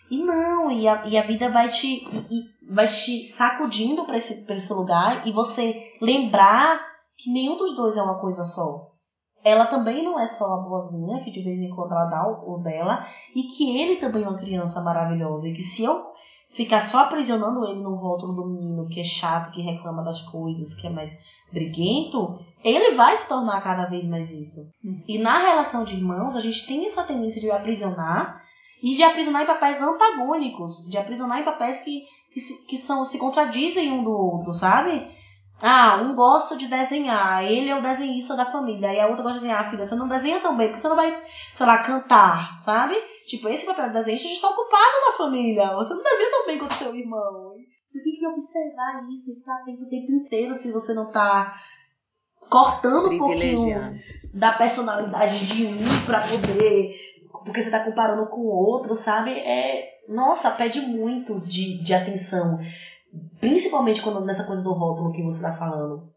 [0.09, 2.05] E não, e a, e a vida vai te,
[2.69, 6.79] vai te sacudindo pra esse, esse lugar e você lembrar
[7.17, 8.95] que nenhum dos dois é uma coisa só
[9.45, 12.57] ela também não é só a boazinha, que de vez em quando ela dá o,
[12.57, 16.03] dela, e que ele também é uma criança maravilhosa, e que se eu
[16.49, 20.73] ficar só aprisionando ele no rótulo do menino que é chato, que reclama das coisas,
[20.73, 21.11] que é mais
[21.51, 24.71] briguento, ele vai se tornar cada vez mais isso.
[25.07, 28.43] E na relação de irmãos, a gente tem essa tendência de aprisionar
[28.81, 33.05] e de aprisionar em papéis antagônicos, de aprisionar em papéis que, que, se, que são,
[33.05, 35.07] se contradizem um do outro, sabe?
[35.61, 39.39] Ah, um gosta de desenhar, ele é o desenhista da família, e a outra gosta
[39.39, 41.17] de desenhar, ah, filha, você não desenha tão bem, porque você não vai,
[41.53, 42.95] sei lá, cantar, sabe?
[43.25, 46.45] Tipo, esse papel de desenhista a gente tá ocupado na família, você não desenha tão
[46.45, 47.55] bem quanto seu irmão.
[47.85, 51.55] Você tem que observar isso e ficar atento o tempo inteiro se você não tá
[52.49, 53.99] cortando um pouquinho
[54.33, 56.93] da personalidade de um pra poder.
[57.43, 59.31] Porque você tá comparando com o outro, sabe?
[59.31, 59.95] É.
[60.07, 62.59] Nossa, pede muito de, de atenção.
[63.39, 66.11] Principalmente quando nessa coisa do rótulo que você está falando.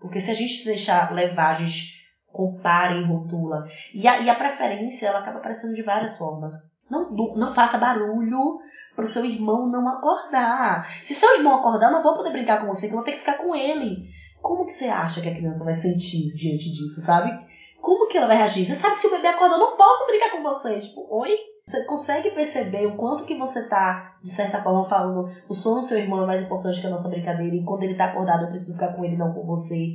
[0.00, 3.66] Porque se a gente se deixar levar, a gente compara e rotula.
[3.94, 6.52] E a, e a preferência, ela acaba aparecendo de várias formas.
[6.90, 8.58] Não, não faça barulho
[8.94, 10.88] para o seu irmão não acordar.
[11.02, 13.20] Se seu irmão acordar, não vou poder brincar com você, que eu vou ter que
[13.20, 14.08] ficar com ele.
[14.40, 17.32] Como que você acha que a criança vai sentir diante disso, sabe?
[17.80, 18.66] Como que ela vai reagir?
[18.66, 20.80] Você sabe que se o bebê acordar, eu não posso brincar com você.
[20.80, 21.36] Tipo, oi?
[21.66, 25.82] Você consegue perceber o quanto que você tá, de certa forma, falando o sono do
[25.82, 28.48] seu irmão é mais importante que a nossa brincadeira e quando ele tá acordado eu
[28.48, 29.94] preciso ficar com ele, não com você.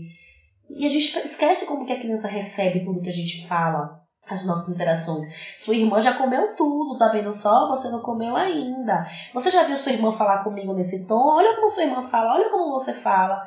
[0.69, 4.45] E a gente esquece como que a criança recebe tudo que a gente fala, as
[4.45, 5.25] nossas interações.
[5.57, 7.67] Sua irmã já comeu tudo, tá vendo só?
[7.69, 9.05] Você não comeu ainda.
[9.33, 11.35] Você já viu sua irmã falar comigo nesse tom?
[11.35, 13.41] Olha como sua irmã fala, olha como você fala.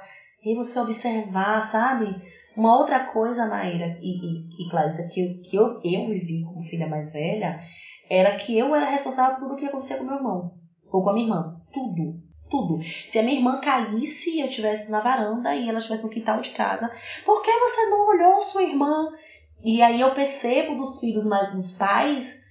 [0.44, 2.20] E você observar, sabe?
[2.56, 6.86] Uma outra coisa, Maíra e, e, e Clarissa, que, que eu, eu vivi como filha
[6.86, 7.58] mais velha,
[8.10, 10.52] era que eu era responsável por tudo que acontecia com meu irmão.
[10.90, 11.56] Ou com a minha irmã.
[11.72, 12.14] Tudo.
[12.50, 12.78] Tudo.
[13.06, 16.38] Se a minha irmã caísse e eu estivesse na varanda e ela estivesse no quintal
[16.40, 16.90] de casa,
[17.24, 19.10] por que você não olhou sua irmã?
[19.64, 22.42] E aí eu percebo dos filhos dos pais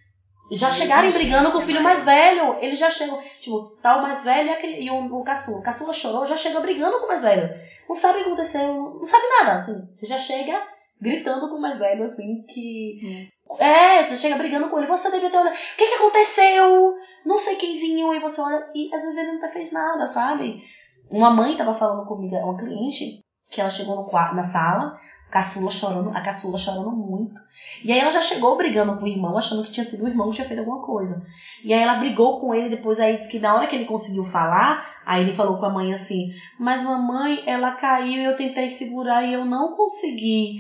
[0.52, 2.58] já chegarem brigando com o filho mais velho.
[2.60, 5.60] Eles já chegam, tipo, tá o mais velho e o, o caçula.
[5.60, 7.50] O caçula chorou, já chega brigando com o mais velho.
[7.88, 9.88] Não sabe o que aconteceu, não sabe nada, assim.
[9.92, 10.62] Você já chega
[11.00, 13.30] gritando com o mais velho, assim, que.
[13.60, 15.54] É, é você chega brigando com ele, você devia ter olhado.
[15.54, 16.96] O que que aconteceu?
[17.26, 18.14] Não sei quemzinho.
[18.14, 20.62] E você olha, e às vezes ele não fez nada, sabe?
[21.10, 24.98] Uma mãe tava falando comigo, uma cliente, que ela chegou no quarto, na sala,
[25.32, 27.40] caçula chorando, a caçula chorando muito.
[27.84, 30.30] E aí ela já chegou brigando com o irmão, achando que tinha sido o irmão
[30.30, 31.26] que tinha feito alguma coisa.
[31.64, 34.26] E aí ela brigou com ele, depois aí disse que na hora que ele conseguiu
[34.26, 39.24] falar, aí ele falou com a mãe assim: Mas mamãe, ela caiu eu tentei segurar
[39.24, 40.60] e eu não consegui.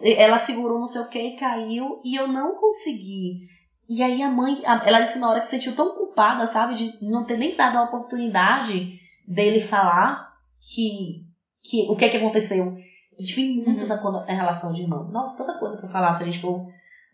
[0.00, 3.48] Ela segurou não sei o que e caiu e eu não consegui.
[3.88, 6.74] E aí a mãe, ela disse que na hora que se sentiu tão culpada, sabe,
[6.74, 11.24] de não ter nem dado a oportunidade dele falar que,
[11.62, 12.76] que o que é que aconteceu.
[13.18, 13.88] A gente vem muito uhum.
[13.88, 15.04] da, da relação de irmão.
[15.10, 16.66] Nossa, tanta coisa pra falar se a gente for.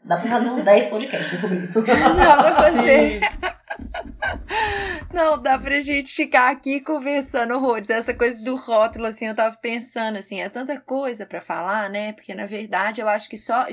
[0.05, 1.83] Dá pra fazer uns 10 podcasts sobre isso.
[1.85, 3.21] Dá pra fazer.
[5.13, 7.89] Não, dá pra gente ficar aqui conversando horrores.
[7.91, 12.13] Essa coisa do rótulo, assim, eu tava pensando, assim, é tanta coisa para falar, né?
[12.13, 13.67] Porque, na verdade, eu acho que só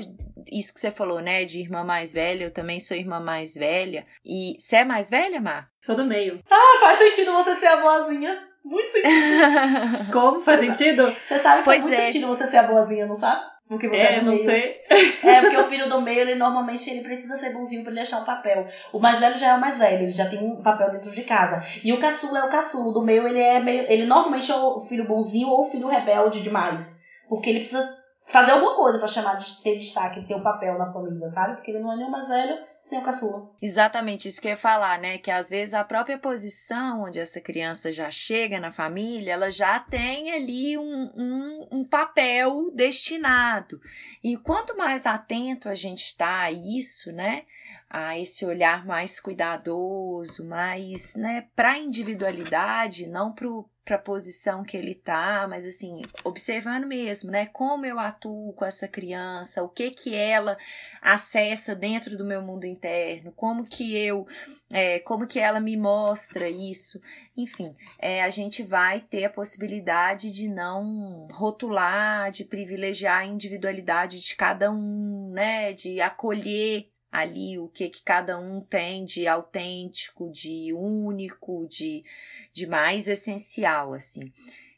[0.50, 1.44] isso que você falou, né?
[1.44, 4.06] De irmã mais velha, eu também sou irmã mais velha.
[4.24, 5.68] E você é mais velha, Mar?
[5.82, 6.42] Sou do meio.
[6.50, 8.49] Ah, faz sentido você ser a boazinha.
[8.64, 10.12] Muito sentido.
[10.12, 10.40] Como?
[10.40, 11.14] Faz sentido?
[11.26, 12.06] Você sabe que pois faz muito é.
[12.06, 13.42] sentido você ser a boazinha, não sabe?
[13.70, 14.44] Porque você é, é não meio.
[14.44, 14.80] sei.
[15.22, 18.18] É, porque o filho do meio, ele normalmente ele precisa ser bonzinho pra ele deixar
[18.18, 18.66] um papel.
[18.92, 21.22] O mais velho já é o mais velho, ele já tem um papel dentro de
[21.22, 21.62] casa.
[21.84, 22.92] E o caçula é o caçula.
[22.92, 23.84] Do meio, ele é meio.
[23.88, 27.00] Ele normalmente é o filho bonzinho ou o filho rebelde demais.
[27.28, 27.96] Porque ele precisa
[28.26, 31.54] fazer alguma coisa para chamar de ter destaque, ter um papel na família, sabe?
[31.54, 32.58] Porque ele não é nem o mais velho,
[33.02, 33.50] caçula.
[33.62, 35.18] Exatamente, isso que eu ia falar, né?
[35.18, 39.78] Que às vezes a própria posição onde essa criança já chega na família, ela já
[39.78, 43.80] tem ali um, um, um papel destinado.
[44.24, 47.44] E quanto mais atento a gente está a isso, né?
[47.90, 54.76] A esse olhar mais cuidadoso, mais, né, para a individualidade, não para a posição que
[54.76, 59.90] ele tá, mas assim, observando mesmo, né, como eu atuo com essa criança, o que
[59.90, 60.56] que ela
[61.02, 64.24] acessa dentro do meu mundo interno, como que eu,
[64.70, 67.00] é, como que ela me mostra isso,
[67.36, 74.20] enfim, é, a gente vai ter a possibilidade de não rotular, de privilegiar a individualidade
[74.20, 80.30] de cada um, né, de acolher ali o que, que cada um tem de autêntico,
[80.30, 82.04] de único, de,
[82.52, 84.32] de mais essencial, assim.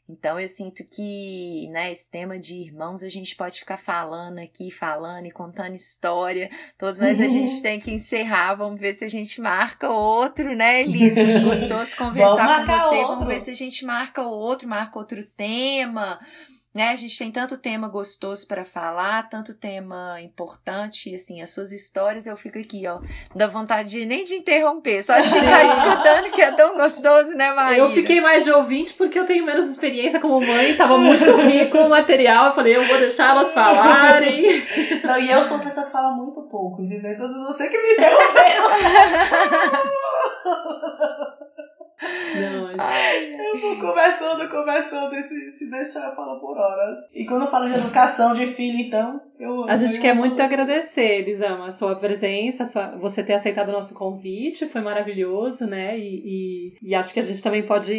[0.09, 4.69] Então eu sinto que, né, esse tema de irmãos a gente pode ficar falando aqui,
[4.69, 9.07] falando e contando história, todos, mas a gente tem que encerrar, vamos ver se a
[9.07, 11.17] gente marca outro, né, Elis?
[11.17, 13.07] Muito gostoso conversar com você, outro.
[13.07, 16.19] vamos ver se a gente marca outro, marca outro tema
[16.73, 16.89] né?
[16.89, 21.71] A gente tem tanto tema gostoso para falar, tanto tema importante, e assim, as suas
[21.71, 22.99] histórias eu fico aqui, ó,
[23.35, 27.53] dá vontade de, nem de interromper, só de ficar escutando que é tão gostoso, né,
[27.53, 27.77] Maíra?
[27.77, 31.77] Eu fiquei mais de ouvinte porque eu tenho menos experiência como mãe, tava muito rico
[31.77, 34.63] o material, eu falei, eu vou deixar elas falarem.
[35.03, 37.11] Não, e eu sou uma pessoa que fala muito pouco, entendeu?
[37.11, 38.63] Então você que me interrompeu.
[42.35, 42.71] Não.
[42.71, 47.05] Eu vou conversando, conversando, e se, se deixar eu falo por horas.
[47.13, 50.41] E quando eu falo de educação de filho, então, eu A gente eu quer muito
[50.41, 55.65] agradecer, Elisama, a sua presença, a sua, você ter aceitado o nosso convite, foi maravilhoso,
[55.65, 55.97] né?
[55.97, 57.93] E, e, e acho que a gente também pode,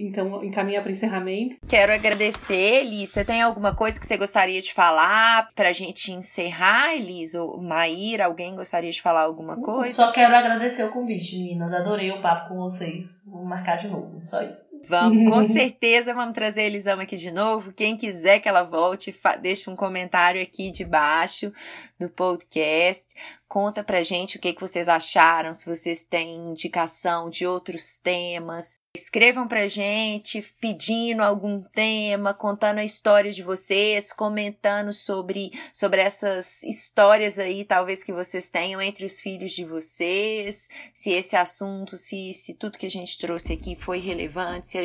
[0.00, 1.56] então, encaminhar para encerramento.
[1.66, 3.10] Quero agradecer, Elis.
[3.10, 7.34] Você tem alguma coisa que você gostaria de falar pra gente encerrar, Elis?
[7.34, 9.92] Ou Maíra, alguém gostaria de falar alguma coisa?
[9.92, 11.72] Só quero agradecer o convite, meninas.
[11.72, 14.80] Adorei o papo com vocês marcar de novo, só isso.
[14.88, 17.72] Vamos, com certeza vamos trazer a Elisama aqui de novo.
[17.72, 21.52] Quem quiser que ela volte, deixa um comentário aqui debaixo
[21.96, 23.14] do podcast.
[23.48, 28.79] Conta pra gente o que, que vocês acharam, se vocês têm indicação de outros temas.
[28.92, 36.64] Escrevam pra gente pedindo algum tema, contando a história de vocês, comentando sobre, sobre essas
[36.64, 42.34] histórias aí, talvez que vocês tenham entre os filhos de vocês, se esse assunto, se,
[42.34, 44.78] se tudo que a gente trouxe aqui foi relevante, se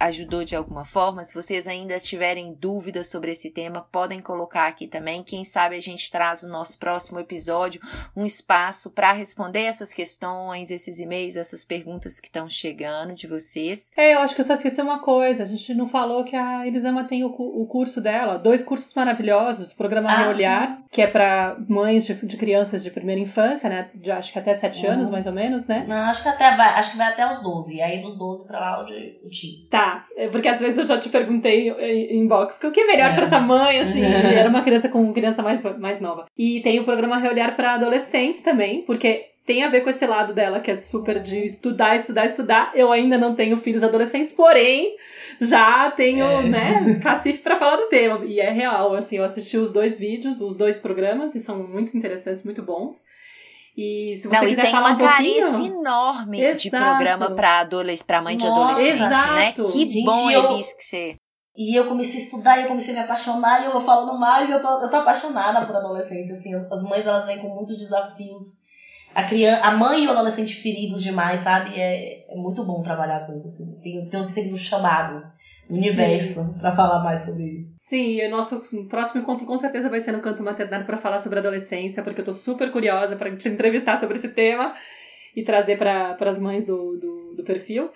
[0.00, 1.22] ajudou de alguma forma.
[1.22, 5.22] Se vocês ainda tiverem dúvidas sobre esse tema, podem colocar aqui também.
[5.22, 7.80] Quem sabe a gente traz no nosso próximo episódio
[8.16, 13.51] um espaço para responder essas questões, esses e-mails, essas perguntas que estão chegando de vocês
[13.52, 13.92] vocês.
[13.96, 15.42] É, eu acho que eu só esqueci uma coisa.
[15.42, 19.68] A gente não falou que a Elisama tem o, o curso dela, dois cursos maravilhosos
[19.68, 20.84] do programa ah, Reolhar, sim.
[20.90, 23.90] que é para mães de, de, crianças de primeira infância, né?
[23.94, 24.92] De, acho que até 7 uhum.
[24.92, 25.84] anos, mais ou menos, né?
[25.86, 27.76] Não, acho que até vai, acho que vai até os 12.
[27.76, 29.68] E aí dos 12 para lá o de o teens.
[29.68, 33.10] Tá, é, porque às vezes eu já te perguntei em inbox o que é melhor
[33.10, 33.14] é.
[33.14, 34.02] para essa mãe, assim.
[34.02, 36.26] era uma criança com criança mais, mais nova.
[36.36, 40.32] E tem o programa Reolhar para adolescentes também, porque tem a ver com esse lado
[40.32, 42.72] dela, que é super de estudar, estudar, estudar.
[42.74, 44.96] Eu ainda não tenho filhos adolescentes, porém,
[45.38, 46.48] já tenho, é.
[46.48, 48.24] né, cacife para falar do tema.
[48.24, 51.94] E é real, assim, eu assisti os dois vídeos, os dois programas, e são muito
[51.94, 53.02] interessantes, muito bons.
[53.76, 55.40] E se você Não, quiser e tem falar uma um pouquinho...
[55.40, 56.62] carência enorme Exato.
[56.62, 59.50] de programa para adolescente, para mãe de Nossa, adolescente, né?
[59.50, 59.72] exato.
[59.72, 61.16] Que Gente, bom, eu- Elis, que você.
[61.54, 64.18] E eu comecei a estudar, e eu comecei a me apaixonar, e eu vou falando
[64.18, 67.48] mais, eu tô, eu tô apaixonada por adolescência, assim, as, as mães, elas vêm com
[67.48, 68.62] muitos desafios,
[69.14, 73.26] a criança, a mãe e o adolescente feridos demais, sabe, é, é muito bom trabalhar
[73.26, 75.22] com isso, assim, tem, tem que um chamado,
[75.68, 77.74] no universo, pra falar mais sobre isso.
[77.78, 81.18] Sim, e o nosso próximo encontro com certeza vai ser no Canto Maternário para falar
[81.18, 84.74] sobre adolescência, porque eu tô super curiosa para te entrevistar sobre esse tema
[85.34, 87.90] e trazer para as mães do, do, do perfil.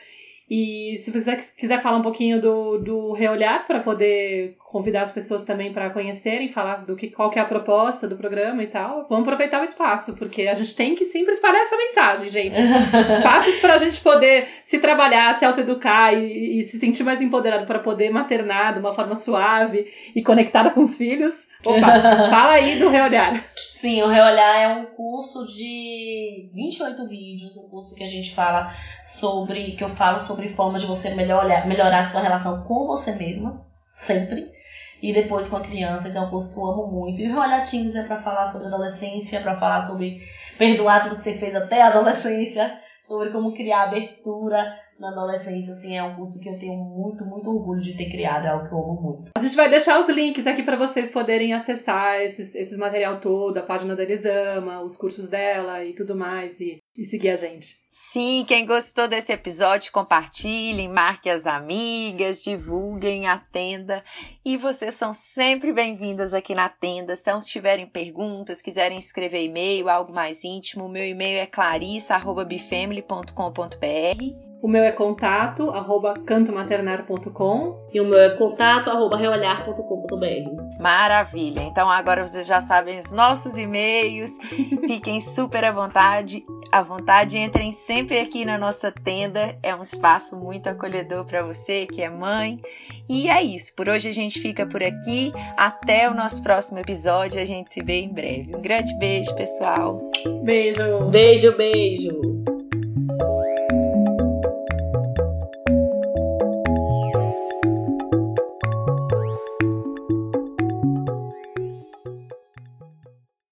[0.49, 5.43] E se você quiser falar um pouquinho do, do Reolhar, para poder convidar as pessoas
[5.43, 9.07] também para conhecerem, falar do que, qual que é a proposta do programa e tal,
[9.09, 12.61] vamos aproveitar o espaço, porque a gente tem que sempre espalhar essa mensagem, gente.
[13.16, 17.64] Espaços para a gente poder se trabalhar, se autoeducar e, e se sentir mais empoderado
[17.64, 21.49] para poder maternar de uma forma suave e conectada com os filhos.
[21.64, 21.87] Opa,
[22.29, 23.43] fala aí do Reolhar.
[23.68, 28.70] Sim, o Reolhar é um curso de 28 vídeos, um curso que a gente fala
[29.03, 33.14] sobre, que eu falo sobre formas de você melhorar, melhorar a sua relação com você
[33.14, 34.55] mesma, sempre,
[35.03, 37.20] e depois com a criança, então é um curso que eu amo muito.
[37.20, 40.20] E o Reolhar Teens é para falar sobre adolescência, para falar sobre
[40.59, 45.97] perdoar tudo que você fez até a adolescência, sobre como criar abertura na adolescência, assim,
[45.97, 48.72] é um curso que eu tenho muito, muito orgulho de ter criado, é algo que
[48.72, 49.30] eu amo muito.
[49.36, 53.59] A gente vai deixar os links aqui para vocês poderem acessar esses, esses material todo,
[53.59, 57.76] a página da Elisama, os cursos dela e tudo mais, e, e seguir a gente.
[57.90, 64.03] Sim, quem gostou desse episódio, compartilhem, marquem as amigas, divulguem a tenda.
[64.44, 67.14] E vocês são sempre bem-vindas aqui na tenda.
[67.14, 74.45] Então, se tiverem perguntas, quiserem escrever e-mail, algo mais íntimo, o meu e-mail é clarissa.bifamily.com.br.
[74.67, 77.87] O meu é contato, arroba cantomaternar.com.
[77.95, 80.81] E o meu é contato arroba reolhar.com.br.
[80.81, 81.61] Maravilha!
[81.61, 84.37] Então agora vocês já sabem os nossos e-mails.
[84.89, 86.43] Fiquem super à vontade.
[86.73, 89.57] À vontade, entrem sempre aqui na nossa tenda.
[89.62, 92.61] É um espaço muito acolhedor para você que é mãe.
[93.09, 93.73] E é isso.
[93.73, 95.33] Por hoje a gente fica por aqui.
[95.57, 97.41] Até o nosso próximo episódio.
[97.41, 98.57] A gente se vê em breve.
[98.57, 100.03] Um grande beijo, pessoal.
[100.43, 101.05] Beijo!
[101.09, 102.55] Beijo, beijo!